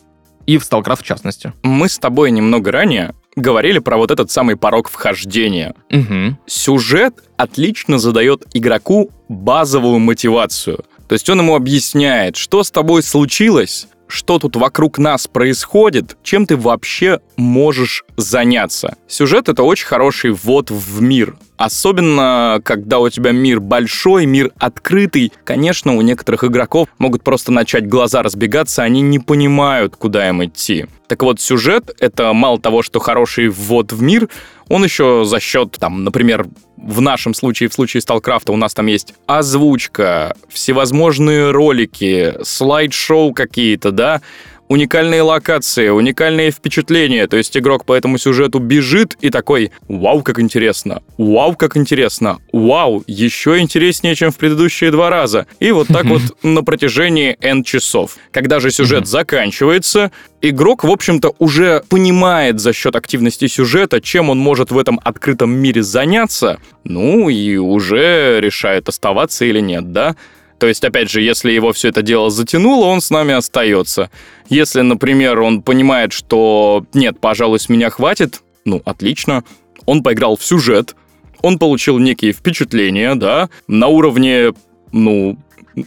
И 0.46 0.59
в 0.59 0.62
StarCraft 0.62 1.00
в 1.00 1.02
частности. 1.02 1.52
Мы 1.62 1.88
с 1.88 1.98
тобой 1.98 2.30
немного 2.30 2.70
ранее 2.70 3.14
говорили 3.35 3.78
про 3.80 3.96
вот 3.98 4.11
этот 4.11 4.30
самый 4.30 4.56
порог 4.56 4.88
вхождения. 4.88 5.74
Мгм. 5.90 6.38
Сюжет 6.46 7.14
отлично 7.37 7.98
задает 7.98 8.44
игроку 8.54 9.11
базовую 9.28 9.98
мотивацию. 9.98 10.85
То 11.09 11.12
есть 11.12 11.28
он 11.28 11.40
ему 11.40 11.54
объясняет, 11.54 12.37
что 12.37 12.64
с 12.64 12.70
тобой 12.70 13.02
случилось, 13.02 13.88
что 14.09 14.38
тут 14.38 14.56
вокруг 14.56 14.98
нас 14.98 15.26
происходит, 15.26 16.16
чем 16.22 16.46
ты 16.46 16.56
вообще 16.56 17.20
можешь 17.37 18.05
заняться. 18.16 18.96
Сюжет— 19.09 19.49
это 19.51 19.62
очень 19.62 19.87
хороший 19.87 20.31
ввод 20.31 20.70
в 20.70 21.03
мир. 21.03 21.37
Особенно, 21.57 22.61
когда 22.64 22.99
у 22.99 23.09
тебя 23.09 23.33
мир 23.33 23.61
большой, 23.61 24.27
мир 24.27 24.53
открытый. 24.59 25.33
Конечно, 25.44 25.96
у 25.96 26.03
некоторых 26.03 26.44
игроков 26.44 26.88
могут 26.99 27.22
просто 27.25 27.51
начать 27.51 27.88
глаза 27.88 28.22
разбегаться, 28.22 28.83
они 28.83 29.01
не 29.01 29.18
понимают, 29.18 29.96
куда 29.96 30.29
им 30.29 30.44
идти. 30.44 30.87
Так 31.09 31.22
вот, 31.22 31.40
сюжет— 31.40 31.94
это 31.99 32.33
мало 32.33 32.61
того, 32.61 32.83
что 32.83 32.99
хороший 32.99 33.49
ввод 33.49 33.92
в 33.92 34.03
мир, 34.03 34.29
он 34.68 34.83
еще 34.85 35.25
за 35.25 35.38
счет, 35.38 35.77
там, 35.79 36.05
например, 36.05 36.46
в 36.77 37.01
нашем 37.01 37.33
случае, 37.33 37.68
в 37.68 37.75
случае 37.75 38.01
Сталкрафта, 38.01 38.53
у 38.53 38.57
нас 38.57 38.75
там 38.75 38.87
есть 38.87 39.14
озвучка, 39.27 40.37
всевозможные 40.49 41.53
ролики, 41.53 42.35
слайд-шоу 42.42 43.33
какие-то, 43.33 43.92
да, 43.92 44.20
уникальные 44.68 45.22
локации, 45.22 45.88
уникальные 45.88 46.50
впечатления. 46.50 47.26
То 47.26 47.37
есть 47.37 47.57
игрок 47.57 47.85
по 47.85 47.94
этому 47.94 48.18
сюжету 48.18 48.59
бежит 48.59 49.16
и 49.20 49.31
такой 49.31 49.72
«Вау, 49.88 50.22
как 50.22 50.40
интересно! 50.40 51.02
Вау, 51.18 51.55
как 51.55 51.76
интересно! 51.76 52.38
Вау, 52.52 53.02
еще 53.07 53.59
интереснее, 53.59 54.14
чем 54.14 54.31
в 54.31 54.37
предыдущие 54.37 54.90
два 54.90 55.11
раза!» 55.11 55.46
И 55.61 55.70
вот 55.72 55.88
так 55.88 56.07
вот 56.07 56.22
на 56.42 56.62
протяжении 56.62 57.37
N 57.40 57.62
часов. 57.62 58.16
Когда 58.33 58.61
же 58.61 58.70
сюжет 58.70 59.07
заканчивается, 59.07 60.11
игрок, 60.42 60.85
в 60.85 60.90
общем-то, 60.90 61.35
уже 61.38 61.83
понимает 61.88 62.61
за 62.61 62.72
счет 62.72 62.96
активности 62.96 63.46
сюжета, 63.46 64.00
чем 64.00 64.31
он 64.31 64.38
может 64.38 64.70
в 64.70 64.79
этом 64.79 65.00
открытом 65.02 65.50
мире 65.50 65.83
заняться, 65.83 66.59
ну 66.85 67.29
и 67.29 67.57
уже 67.57 68.40
решает 68.40 68.88
оставаться 68.88 69.44
или 69.44 69.61
нет, 69.61 69.92
да? 69.92 70.16
То 70.59 70.66
есть, 70.66 70.85
опять 70.85 71.11
же, 71.11 71.21
если 71.21 71.53
его 71.53 71.73
все 71.73 71.88
это 71.88 72.03
дело 72.03 72.31
затянуло, 72.31 72.87
он 72.87 73.01
с 73.01 73.11
нами 73.11 73.35
остается. 73.35 74.11
Если, 74.49 74.81
например, 74.81 75.40
он 75.40 75.62
понимает, 75.62 76.12
что 76.12 76.85
нет, 76.95 77.21
пожалуй, 77.21 77.61
с 77.61 77.69
меня 77.69 77.90
хватит, 77.90 78.42
ну, 78.64 78.81
отлично. 78.85 79.45
Он 79.85 80.03
поиграл 80.03 80.37
в 80.37 80.45
сюжет, 80.45 80.97
он 81.42 81.59
получил 81.59 81.99
некие 81.99 82.33
впечатления, 82.33 83.14
да, 83.14 83.51
на 83.69 83.88
уровне, 83.88 84.53
ну, 84.92 85.38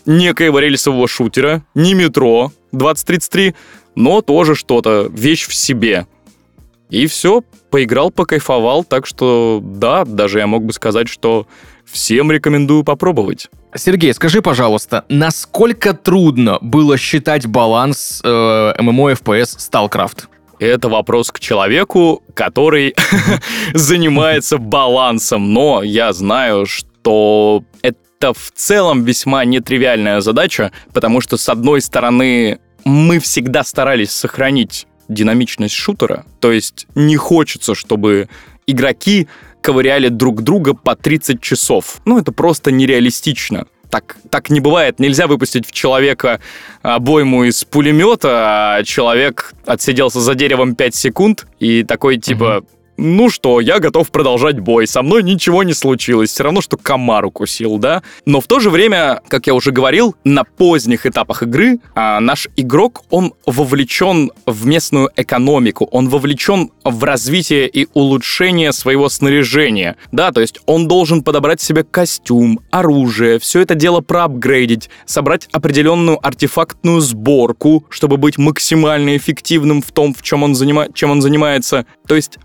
некоего 0.05 0.59
рельсового 0.59 1.07
шутера, 1.07 1.63
не 1.73 1.93
метро 1.93 2.51
2033, 2.71 3.55
но 3.95 4.21
тоже 4.21 4.55
что-то, 4.55 5.09
вещь 5.11 5.47
в 5.47 5.55
себе. 5.55 6.05
И 6.89 7.07
все, 7.07 7.43
поиграл, 7.69 8.11
покайфовал, 8.11 8.83
так 8.83 9.05
что 9.05 9.61
да, 9.63 10.05
даже 10.05 10.39
я 10.39 10.47
мог 10.47 10.63
бы 10.63 10.73
сказать, 10.73 11.07
что 11.07 11.47
всем 11.85 12.31
рекомендую 12.31 12.83
попробовать. 12.83 13.49
Сергей, 13.75 14.13
скажи, 14.13 14.41
пожалуйста, 14.41 15.05
насколько 15.09 15.93
трудно 15.93 16.57
было 16.61 16.97
считать 16.97 17.45
баланс 17.45 18.19
э, 18.23 18.27
MMO 18.27 19.15
FPS 19.21 19.57
StarCraft? 19.59 20.23
Это 20.59 20.89
вопрос 20.89 21.31
к 21.31 21.39
человеку, 21.39 22.23
который 22.33 22.95
занимается 23.73 24.57
балансом, 24.57 25.53
но 25.53 25.83
я 25.83 26.11
знаю, 26.13 26.65
что 26.65 27.63
это 27.81 28.33
в 28.33 28.51
целом 28.55 29.03
весьма 29.03 29.45
нетривиальная 29.45 30.19
задача, 30.19 30.71
потому 30.91 31.21
что, 31.21 31.37
с 31.37 31.47
одной 31.47 31.81
стороны, 31.81 32.59
мы 32.83 33.19
всегда 33.19 33.63
старались 33.63 34.11
сохранить 34.11 34.87
динамичность 35.07 35.75
шутера, 35.75 36.25
то 36.39 36.51
есть 36.51 36.87
не 36.95 37.17
хочется, 37.17 37.75
чтобы 37.75 38.29
игроки 38.71 39.27
ковыряли 39.61 40.09
друг 40.09 40.41
друга 40.41 40.73
по 40.73 40.95
30 40.95 41.41
часов. 41.41 42.01
Ну, 42.05 42.17
это 42.19 42.31
просто 42.31 42.71
нереалистично. 42.71 43.65
Так, 43.89 44.17
так 44.29 44.49
не 44.49 44.59
бывает. 44.59 44.99
Нельзя 44.99 45.27
выпустить 45.27 45.65
в 45.65 45.71
человека 45.71 46.39
обойму 46.81 47.45
из 47.45 47.63
пулемета, 47.63 48.75
а 48.75 48.83
человек 48.83 49.53
отсиделся 49.65 50.19
за 50.19 50.35
деревом 50.35 50.75
5 50.75 50.95
секунд 50.95 51.47
и 51.59 51.83
такой 51.83 52.17
типа... 52.17 52.63
ну 52.99 53.29
что, 53.29 53.61
я 53.61 53.79
готов 53.79 54.11
продолжать 54.11 54.59
бой, 54.59 54.85
со 54.85 55.01
мной 55.01 55.23
ничего 55.23 55.63
не 55.63 55.73
случилось, 55.73 56.31
все 56.31 56.43
равно, 56.43 56.61
что 56.61 56.77
комар 56.77 57.25
укусил, 57.25 57.77
да? 57.77 58.03
Но 58.25 58.41
в 58.41 58.47
то 58.47 58.59
же 58.59 58.69
время, 58.69 59.21
как 59.27 59.47
я 59.47 59.53
уже 59.53 59.71
говорил, 59.71 60.15
на 60.23 60.43
поздних 60.43 61.05
этапах 61.05 61.43
игры 61.43 61.79
а, 61.95 62.19
наш 62.19 62.47
игрок, 62.57 63.03
он 63.09 63.33
вовлечен 63.45 64.31
в 64.45 64.65
местную 64.65 65.09
экономику, 65.15 65.87
он 65.91 66.09
вовлечен 66.09 66.71
в 66.83 67.03
развитие 67.03 67.67
и 67.67 67.87
улучшение 67.93 68.73
своего 68.73 69.07
снаряжения, 69.09 69.95
да, 70.11 70.31
то 70.31 70.41
есть 70.41 70.59
он 70.65 70.87
должен 70.87 71.23
подобрать 71.23 71.61
себе 71.61 71.83
костюм, 71.83 72.59
оружие, 72.69 73.39
все 73.39 73.61
это 73.61 73.75
дело 73.75 74.01
проапгрейдить, 74.01 74.89
собрать 75.05 75.47
определенную 75.53 76.25
артефактную 76.25 76.99
сборку, 76.99 77.85
чтобы 77.89 78.17
быть 78.17 78.37
максимально 78.37 79.15
эффективным 79.15 79.81
в 79.81 79.91
том, 79.91 80.13
в 80.13 80.21
чем 80.21 80.43
он, 80.43 80.55
занима... 80.55 80.87
чем 80.93 81.11
он 81.11 81.21
занимается. 81.21 81.85
То 82.07 82.15
есть 82.15 82.37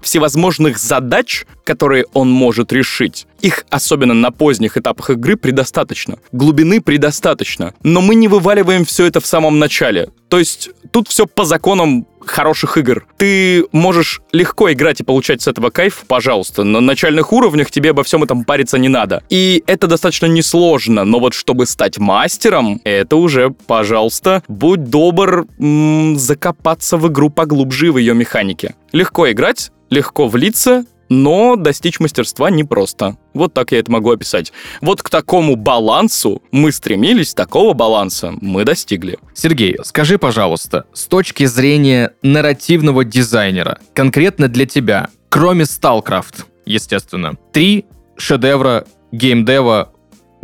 всевозможных 0.45 0.79
задач, 0.79 1.47
которые 1.65 2.05
он 2.13 2.31
может 2.31 2.73
решить, 2.73 3.27
их, 3.41 3.65
особенно 3.71 4.15
на 4.15 4.31
поздних 4.31 4.77
этапах 4.77 5.11
игры, 5.11 5.37
предостаточно. 5.37 6.19
Глубины 6.33 6.81
предостаточно. 6.81 7.73
Но 7.83 8.01
мы 8.01 8.15
не 8.15 8.29
вываливаем 8.29 8.85
все 8.85 9.07
это 9.07 9.21
в 9.21 9.27
самом 9.27 9.59
начале. 9.59 10.11
То 10.29 10.39
есть 10.39 10.71
тут 10.91 11.09
все 11.09 11.27
по 11.27 11.45
законам 11.45 12.07
хороших 12.27 12.79
игр. 12.79 13.07
Ты 13.19 13.67
можешь 13.73 14.21
легко 14.33 14.73
играть 14.73 15.01
и 15.01 15.05
получать 15.05 15.43
с 15.43 15.49
этого 15.49 15.71
кайф, 15.71 16.05
пожалуйста. 16.09 16.65
На 16.65 16.81
начальных 16.81 17.33
уровнях 17.33 17.71
тебе 17.71 17.91
обо 17.91 18.03
всем 18.03 18.23
этом 18.23 18.45
париться 18.45 18.79
не 18.79 18.89
надо. 18.89 19.23
И 19.31 19.63
это 19.67 19.87
достаточно 19.87 20.27
несложно, 20.27 21.05
но 21.05 21.21
вот 21.21 21.35
чтобы 21.35 21.67
стать 21.67 21.99
мастером, 21.99 22.81
это 22.85 23.17
уже, 23.17 23.51
пожалуйста, 23.51 24.43
будь 24.49 24.85
добр 24.85 25.47
м- 25.59 26.17
закопаться 26.19 26.97
в 26.97 27.09
игру 27.09 27.29
поглубже 27.31 27.93
в 27.93 27.99
ее 27.99 28.15
механике. 28.15 28.75
Легко 28.93 29.31
играть, 29.31 29.71
легко 29.90 30.29
влиться, 30.29 30.85
но 31.09 31.57
достичь 31.57 32.01
мастерства 32.01 32.51
непросто. 32.51 33.16
Вот 33.35 33.55
так 33.55 33.73
я 33.73 33.79
это 33.79 33.90
могу 33.90 34.11
описать. 34.11 34.53
Вот 34.81 35.03
к 35.03 35.11
такому 35.11 35.57
балансу 35.57 36.42
мы 36.51 36.73
стремились, 36.73 37.35
такого 37.35 37.73
баланса 37.75 38.33
мы 38.40 38.64
достигли. 38.64 39.18
Сергей, 39.35 39.77
скажи, 39.85 40.18
пожалуйста, 40.18 40.87
с 40.92 41.07
точки 41.07 41.44
зрения 41.44 42.12
нарративного 42.23 43.05
дизайнера, 43.05 43.79
конкретно 43.92 44.49
для 44.49 44.66
тебя, 44.66 45.09
кроме 45.29 45.64
StarCraft, 45.64 46.44
естественно, 46.64 47.37
три 47.53 47.87
шедевра 48.16 48.87
геймдева 49.12 49.92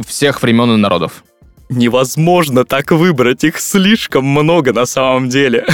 всех 0.07 0.42
времен 0.42 0.74
и 0.74 0.76
народов. 0.76 1.24
Невозможно 1.70 2.64
так 2.64 2.90
выбрать, 2.90 3.44
их 3.44 3.61
слишком 3.61 4.24
много 4.24 4.72
на 4.72 4.87
самом 4.87 5.28
деле. 5.28 5.64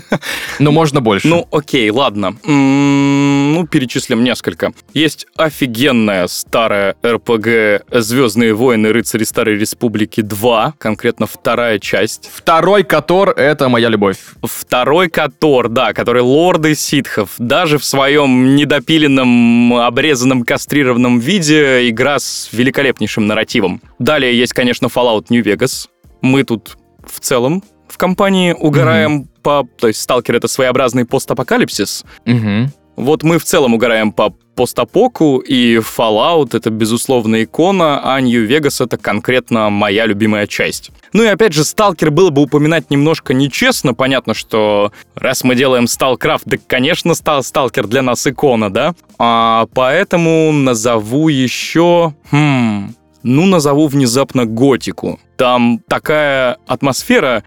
Но 0.58 0.72
можно 0.72 1.00
больше. 1.00 1.28
Ну, 1.28 1.46
окей, 1.52 1.88
ладно. 1.90 2.36
Ну, 2.44 3.64
перечислим 3.68 4.24
несколько. 4.24 4.72
Есть 4.94 5.26
офигенная 5.36 6.26
старая 6.26 6.96
РПГ 7.06 7.84
«Звездные 7.92 8.52
войны. 8.52 8.92
Рыцари 8.92 9.22
Старой 9.22 9.56
Республики 9.56 10.22
2», 10.22 10.72
конкретно 10.76 11.28
вторая 11.28 11.78
часть. 11.78 12.28
Второй 12.34 12.82
Котор— 12.82 13.30
это 13.36 13.68
моя 13.68 13.88
любовь. 13.88 14.18
Второй 14.42 15.08
Котор, 15.08 15.68
да, 15.68 15.92
который 15.92 16.22
лорды 16.22 16.74
ситхов. 16.74 17.30
Даже 17.38 17.78
в 17.78 17.84
своем 17.84 18.56
недопиленном, 18.56 19.74
обрезанном, 19.74 20.42
кастрированном 20.42 21.20
виде 21.20 21.88
игра 21.88 22.18
с 22.18 22.48
великолепнейшим 22.50 23.28
нарративом. 23.28 23.80
Далее 24.00 24.36
есть, 24.36 24.52
конечно, 24.52 24.86
Fallout 24.86 25.26
New 25.28 25.43
Vegas. 25.44 25.88
Мы 26.22 26.44
тут 26.44 26.76
в 27.06 27.20
целом 27.20 27.62
в 27.88 27.98
компании 27.98 28.52
угораем 28.52 29.28
по... 29.42 29.66
То 29.78 29.88
есть 29.88 30.00
Сталкер— 30.00 30.34
это 30.36 30.48
своеобразный 30.48 31.04
постапокалипсис. 31.04 32.04
Мгм. 32.24 32.72
Вот 32.96 33.22
мы 33.22 33.38
в 33.38 33.44
целом 33.44 33.74
угораем 33.74 34.12
по 34.12 34.34
постапоку, 34.54 35.38
и 35.38 35.76
Fallout— 35.76 36.50
это, 36.56 36.70
безусловно, 36.70 37.42
икона, 37.42 38.00
а 38.04 38.20
New 38.20 38.48
Vegas— 38.48 38.84
это 38.84 38.96
конкретно 38.96 39.68
моя 39.68 40.06
любимая 40.06 40.46
часть. 40.46 40.92
Ну 41.12 41.24
и 41.24 41.26
опять 41.26 41.52
же, 41.52 41.64
Сталкер 41.64 42.10
было 42.10 42.30
бы 42.30 42.42
упоминать 42.42 42.90
немножко 42.90 43.34
нечестно. 43.34 43.94
Понятно, 43.94 44.34
что 44.34 44.92
раз 45.14 45.44
мы 45.44 45.56
делаем 45.56 45.86
Сталкрафт, 45.86 46.44
да, 46.46 46.56
конечно, 46.66 47.14
стал 47.14 47.42
Сталкер 47.42 47.86
для 47.86 48.02
нас 48.02 48.26
икона, 48.26 48.70
да? 48.70 48.94
А, 49.18 49.66
поэтому 49.74 50.52
назову 50.52 51.28
еще... 51.28 52.14
Хм... 52.30 52.94
Ну, 53.24 53.46
назову 53.46 53.88
внезапно 53.88 54.44
готику. 54.44 55.18
Там 55.36 55.80
такая 55.88 56.58
атмосфера, 56.66 57.42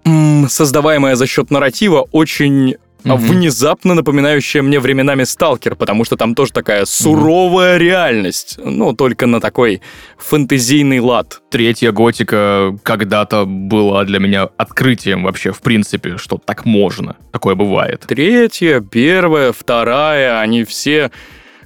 создаваемая 0.50 1.16
за 1.16 1.28
счет 1.28 1.52
нарратива, 1.52 2.08
очень 2.12 2.76
Мгм. 3.04 3.18
внезапно 3.18 3.94
напоминающая 3.94 4.62
мне 4.62 4.80
временами 4.80 5.24
Сталкер, 5.24 5.76
потому 5.76 6.04
что 6.04 6.18
там 6.18 6.36
тоже 6.36 6.52
такая 6.52 6.84
суровая 6.86 7.78
реальность, 7.78 8.58
ну, 8.62 8.92
только 8.94 9.28
на 9.28 9.40
такой 9.40 9.82
фэнтезийный 10.18 11.00
лад. 11.00 11.40
Третья 11.50 11.92
готика 11.92 12.76
когда-то 12.84 13.46
была 13.46 14.04
для 14.04 14.20
меня 14.20 14.50
открытием 14.58 15.24
вообще, 15.24 15.52
в 15.54 15.62
принципе, 15.62 16.18
что 16.18 16.38
так 16.38 16.66
можно. 16.66 17.16
Такое 17.32 17.56
бывает. 17.56 18.04
Третья, 18.08 18.82
первая, 18.82 19.54
вторая, 19.54 20.40
они 20.42 20.64
все... 20.64 21.12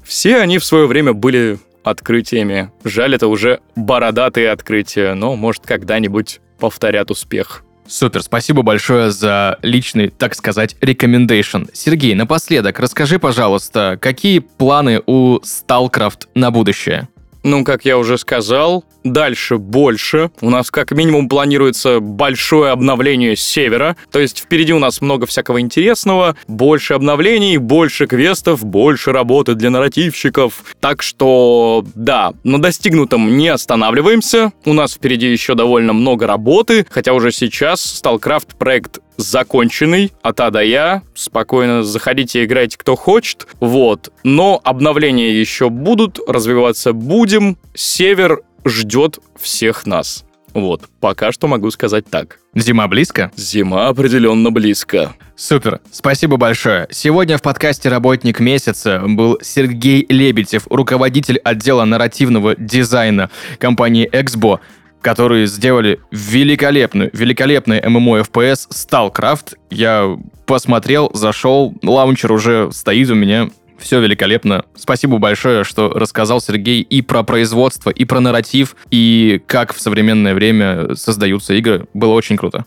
Все 0.03 0.37
они 0.37 0.57
в 0.57 0.65
свое 0.65 0.85
время 0.87 1.13
были 1.13 1.57
открытиями. 1.83 2.71
Жаль, 2.83 3.15
это 3.15 3.27
уже 3.27 3.59
бородатые 3.75 4.51
открытия, 4.51 5.13
но, 5.13 5.35
может, 5.35 5.65
когда-нибудь 5.65 6.41
повторят 6.59 7.11
успех. 7.11 7.63
Супер, 7.87 8.23
спасибо 8.23 8.61
большое 8.61 9.11
за 9.11 9.59
личный, 9.63 10.09
так 10.09 10.33
сказать, 10.35 10.77
рекомендейшн. 10.79 11.63
Сергей, 11.73 12.15
напоследок, 12.15 12.79
расскажи, 12.79 13.19
пожалуйста, 13.19 13.97
какие 13.99 14.39
планы 14.39 15.01
у 15.05 15.39
StarCraft 15.39 16.27
на 16.33 16.51
будущее? 16.51 17.09
Ну, 17.43 17.63
как 17.63 17.85
я 17.85 17.97
уже 17.97 18.17
сказал, 18.17 18.83
дальше 19.03 19.57
больше. 19.57 20.29
У 20.41 20.49
нас 20.49 20.69
как 20.69 20.91
минимум 20.91 21.27
планируется 21.27 21.99
большое 21.99 22.71
обновление 22.71 23.35
севера. 23.35 23.95
То 24.11 24.19
есть 24.19 24.39
впереди 24.39 24.73
у 24.73 24.79
нас 24.79 25.01
много 25.01 25.25
всякого 25.25 25.59
интересного, 25.59 26.35
больше 26.47 26.93
обновлений, 26.93 27.57
больше 27.57 28.05
квестов, 28.05 28.63
больше 28.63 29.11
работы 29.11 29.55
для 29.55 29.71
нарративщиков. 29.71 30.63
Так 30.79 31.01
что, 31.01 31.83
да, 31.95 32.33
на 32.43 32.61
достигнутом 32.61 33.37
не 33.37 33.49
останавливаемся. 33.49 34.53
У 34.65 34.73
нас 34.73 34.93
впереди 34.93 35.31
еще 35.31 35.55
довольно 35.55 35.93
много 35.93 36.27
работы, 36.27 36.85
хотя 36.89 37.13
уже 37.13 37.31
сейчас 37.31 38.01
StarCraft 38.03 38.55
проект 38.59 38.99
законченный, 39.17 40.11
от 40.21 40.39
А 40.39 40.49
до 40.49 40.61
Я. 40.61 41.03
Спокойно 41.13 41.83
заходите, 41.83 42.43
играйте 42.43 42.77
кто 42.77 42.95
хочет. 42.95 43.47
Вот. 43.59 44.11
Но 44.23 44.59
обновления 44.63 45.39
еще 45.39 45.69
будут, 45.69 46.19
развиваться 46.27 46.93
будем. 47.31 47.57
Север 47.73 48.41
ждет 48.65 49.19
всех 49.39 49.85
нас. 49.85 50.25
Вот, 50.53 50.83
пока 50.99 51.31
что 51.31 51.47
могу 51.47 51.71
сказать 51.71 52.05
так. 52.09 52.39
Зима 52.53 52.89
близко? 52.89 53.31
Зима 53.37 53.87
определенно 53.87 54.51
близко. 54.51 55.13
Супер, 55.37 55.79
спасибо 55.93 56.35
большое. 56.35 56.87
Сегодня 56.91 57.37
в 57.37 57.41
подкасте 57.41 57.87
«Работник 57.87 58.41
месяца» 58.41 59.01
был 59.05 59.39
Сергей 59.41 60.05
Лебедев, 60.09 60.67
руководитель 60.69 61.37
отдела 61.37 61.85
нарративного 61.85 62.55
дизайна 62.57 63.29
компании 63.59 64.09
«Эксбо», 64.11 64.59
которые 65.01 65.47
сделали 65.47 66.01
великолепную, 66.11 67.11
великолепный 67.13 67.81
ММО 67.87 68.19
FPS 68.19 68.67
StarCraft. 68.71 69.55
Я 69.69 70.17
посмотрел, 70.45 71.09
зашел, 71.13 71.73
лаунчер 71.81 72.33
уже 72.33 72.69
стоит 72.73 73.09
у 73.09 73.15
меня, 73.15 73.49
все 73.81 73.99
великолепно. 73.99 74.63
Спасибо 74.75 75.17
большое, 75.17 75.63
что 75.63 75.89
рассказал 75.89 76.39
Сергей 76.39 76.81
и 76.81 77.01
про 77.01 77.23
производство, 77.23 77.89
и 77.89 78.05
про 78.05 78.19
нарратив, 78.19 78.75
и 78.91 79.41
как 79.47 79.73
в 79.73 79.81
современное 79.81 80.33
время 80.33 80.95
создаются 80.95 81.53
игры. 81.55 81.87
Было 81.93 82.13
очень 82.13 82.37
круто. 82.37 82.65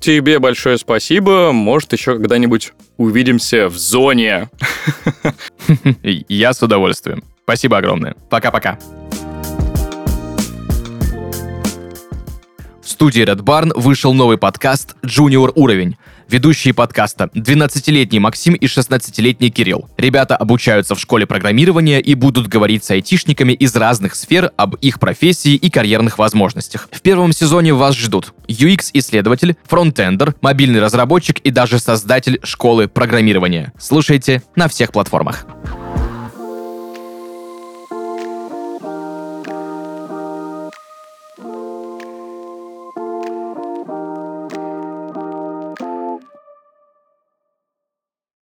Тебе 0.00 0.38
большое 0.38 0.78
спасибо. 0.78 1.52
Может, 1.52 1.92
еще 1.92 2.14
когда-нибудь 2.14 2.72
увидимся 2.96 3.68
в 3.68 3.76
зоне. 3.76 4.48
Я 6.02 6.52
с 6.52 6.62
удовольствием. 6.62 7.24
Спасибо 7.42 7.78
огромное. 7.78 8.14
Пока-пока. 8.30 8.78
В 12.82 12.88
студии 12.88 13.22
Red 13.22 13.42
Barn 13.42 13.72
вышел 13.74 14.14
новый 14.14 14.38
подкаст 14.38 14.96
«Junior 15.02 15.52
уровень». 15.54 15.96
Ведущие 16.28 16.74
подкаста– 16.74 17.30
12-летний 17.34 18.18
Максим 18.18 18.52
и 18.52 18.66
16-летний 18.66 19.50
Кирилл. 19.50 19.88
Ребята 19.96 20.36
обучаются 20.36 20.94
в 20.94 21.00
школе 21.00 21.24
программирования 21.24 22.00
и 22.00 22.14
будут 22.14 22.48
говорить 22.48 22.84
с 22.84 22.90
айтишниками 22.90 23.54
из 23.54 23.74
разных 23.74 24.14
сфер 24.14 24.52
об 24.58 24.74
их 24.74 25.00
профессии 25.00 25.54
и 25.54 25.70
карьерных 25.70 26.18
возможностях. 26.18 26.90
В 26.92 27.00
первом 27.00 27.32
сезоне 27.32 27.72
вас 27.72 27.96
ждут 27.96 28.34
UX-исследователь, 28.46 29.56
фронтендер, 29.64 30.34
мобильный 30.42 30.80
разработчик 30.80 31.38
и 31.38 31.50
даже 31.50 31.78
создатель 31.78 32.40
школы 32.42 32.88
программирования. 32.88 33.72
Слушайте 33.78 34.42
на 34.54 34.68
всех 34.68 34.92
платформах. 34.92 35.46